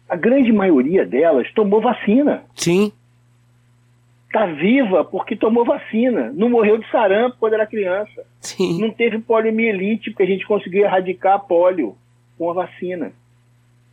[0.07, 2.43] a grande maioria delas tomou vacina.
[2.55, 2.91] Sim.
[4.35, 6.29] Está viva porque tomou vacina.
[6.35, 8.25] Não morreu de sarampo quando era criança.
[8.41, 8.81] Sim.
[8.81, 11.95] Não teve poliomielite porque a gente conseguiu erradicar a polio
[12.37, 13.13] com a vacina.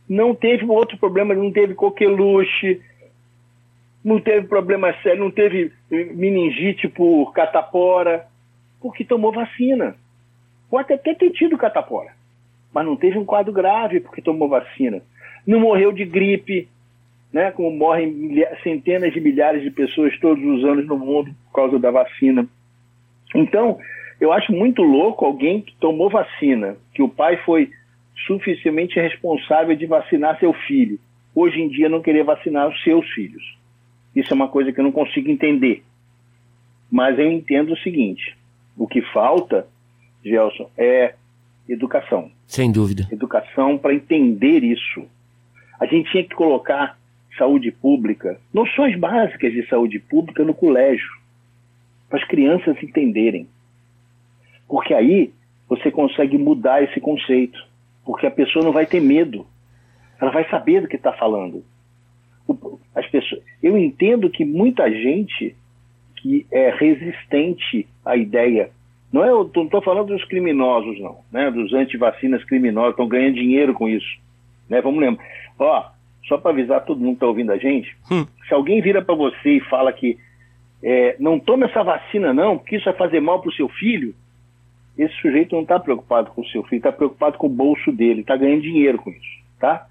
[0.07, 2.81] Não teve outro problema, não teve coqueluche,
[4.03, 8.27] não teve problema sério, não teve meningite por catapora,
[8.81, 9.95] porque tomou vacina.
[10.69, 12.11] Pode até ter tido catapora,
[12.73, 15.01] mas não teve um quadro grave porque tomou vacina
[15.45, 16.67] não morreu de gripe,
[17.33, 21.79] né, como morrem centenas de milhares de pessoas todos os anos no mundo por causa
[21.79, 22.47] da vacina.
[23.33, 23.79] Então,
[24.21, 27.71] eu acho muito louco alguém que tomou vacina, que o pai foi
[28.27, 30.99] suficientemente responsável de vacinar seu filho,
[31.33, 33.57] hoje em dia não querer vacinar os seus filhos.
[34.15, 35.83] Isso é uma coisa que eu não consigo entender.
[36.91, 38.37] Mas eu entendo o seguinte:
[38.77, 39.67] o que falta,
[40.23, 41.15] Gelson, é
[41.67, 42.29] educação.
[42.45, 43.07] Sem dúvida.
[43.11, 45.07] Educação para entender isso.
[45.79, 46.95] A gente tinha que colocar
[47.37, 51.09] saúde pública, noções básicas de saúde pública no colégio,
[52.09, 53.47] para as crianças entenderem.
[54.67, 55.33] Porque aí
[55.67, 57.59] você consegue mudar esse conceito,
[58.05, 59.45] porque a pessoa não vai ter medo,
[60.19, 61.63] ela vai saber do que está falando.
[62.93, 65.55] As pessoas, eu entendo que muita gente
[66.17, 68.71] que é resistente à ideia,
[69.11, 73.89] não é, estou falando dos criminosos não, né, dos antivacinas criminosos, estão ganhando dinheiro com
[73.89, 74.19] isso,
[74.69, 74.81] né?
[74.81, 75.25] Vamos lembrar,
[75.59, 75.85] Ó,
[76.27, 78.25] só para avisar todo mundo que está ouvindo a gente, hum.
[78.47, 80.17] se alguém vira para você e fala que
[80.81, 84.13] é, não tome essa vacina não, porque isso vai fazer mal para o seu filho,
[84.97, 88.21] esse sujeito não está preocupado com o seu filho, está preocupado com o bolso dele,
[88.21, 89.87] está ganhando dinheiro com isso, tá?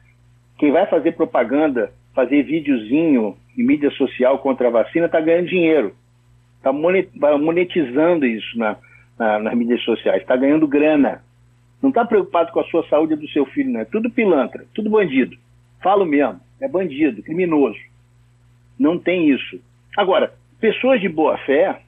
[0.59, 5.95] Quem vai fazer propaganda, fazer videozinho em mídia social contra a vacina, está ganhando dinheiro,
[6.59, 8.77] está monetizando isso na,
[9.19, 11.23] na, nas mídias sociais, está ganhando grana.
[11.83, 13.81] Não está preocupado com a sua saúde do seu filho, não.
[13.81, 15.37] É tudo pilantra, tudo bandido.
[15.83, 17.79] Falo mesmo, é bandido, criminoso.
[18.79, 19.61] Não tem isso.
[19.97, 21.81] Agora, pessoas de boa fé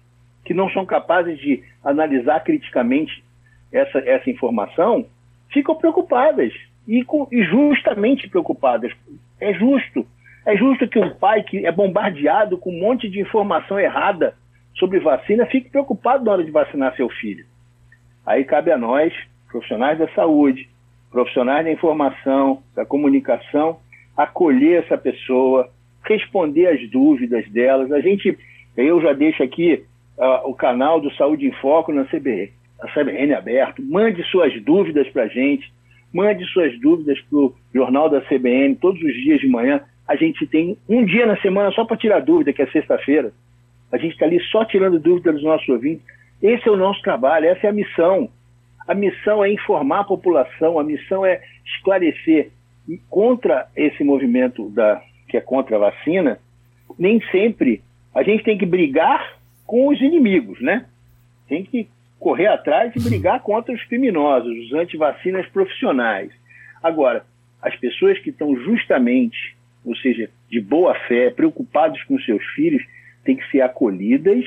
[0.44, 3.24] que não são capazes de analisar criticamente
[3.72, 5.06] essa, essa informação
[5.50, 6.52] ficam preocupadas
[6.86, 8.92] e, e justamente preocupadas.
[9.40, 10.06] É justo.
[10.44, 14.34] É justo que um pai que é bombardeado com um monte de informação errada
[14.76, 17.46] sobre vacina fique preocupado na hora de vacinar seu filho.
[18.26, 19.12] Aí cabe a nós,
[19.48, 20.68] profissionais da saúde,
[21.10, 23.78] profissionais da informação, da comunicação,
[24.16, 25.68] acolher essa pessoa,
[26.04, 27.90] responder as dúvidas delas.
[27.92, 28.36] A gente,
[28.76, 29.84] eu já deixo aqui
[30.18, 32.50] uh, o canal do Saúde em Foco na CBN,
[32.80, 33.82] a CBN aberto.
[33.82, 35.72] Mande suas dúvidas para a gente,
[36.12, 39.80] mande suas dúvidas para o Jornal da CBN todos os dias de manhã.
[40.06, 43.32] A gente tem um dia na semana só para tirar dúvida, que é sexta-feira.
[43.90, 46.04] A gente está ali só tirando dúvidas dos nossos ouvintes.
[46.42, 48.28] Esse é o nosso trabalho, essa é a missão.
[48.86, 52.50] A missão é informar a população, a missão é esclarecer.
[52.88, 56.38] E contra esse movimento da, que é contra a vacina,
[56.98, 57.82] nem sempre
[58.14, 60.86] a gente tem que brigar com os inimigos, né?
[61.48, 61.88] Tem que
[62.20, 66.30] correr atrás e brigar contra os criminosos, os antivacinas profissionais.
[66.82, 67.24] Agora,
[67.60, 72.82] as pessoas que estão justamente, ou seja, de boa fé, preocupados com seus filhos,
[73.24, 74.44] têm que ser acolhidas,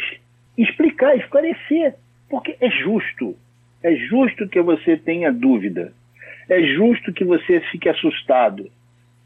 [0.57, 1.95] explicar, esclarecer.
[2.29, 3.35] Porque é justo.
[3.83, 5.93] É justo que você tenha dúvida.
[6.49, 8.69] É justo que você fique assustado.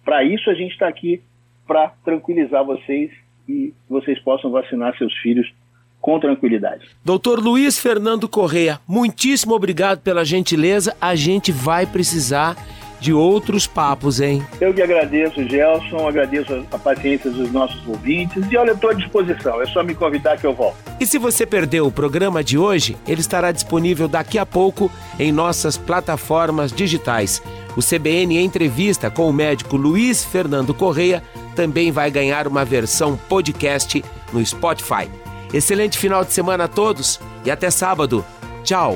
[0.03, 1.21] Para isso a gente está aqui
[1.67, 3.11] para tranquilizar vocês
[3.47, 5.51] e vocês possam vacinar seus filhos
[5.99, 6.89] com tranquilidade.
[7.05, 10.95] Doutor Luiz Fernando Correia, muitíssimo obrigado pela gentileza.
[10.99, 12.57] A gente vai precisar
[13.01, 14.45] de outros papos, hein?
[14.61, 18.93] Eu que agradeço, Gelson, agradeço a paciência dos nossos ouvintes e olha, eu estou à
[18.93, 20.77] disposição, é só me convidar que eu volto.
[20.99, 25.31] E se você perdeu o programa de hoje, ele estará disponível daqui a pouco em
[25.31, 27.41] nossas plataformas digitais.
[27.75, 31.23] O CBN Entrevista com o médico Luiz Fernando Correia
[31.55, 35.09] também vai ganhar uma versão podcast no Spotify.
[35.51, 38.23] Excelente final de semana a todos e até sábado.
[38.63, 38.95] Tchau!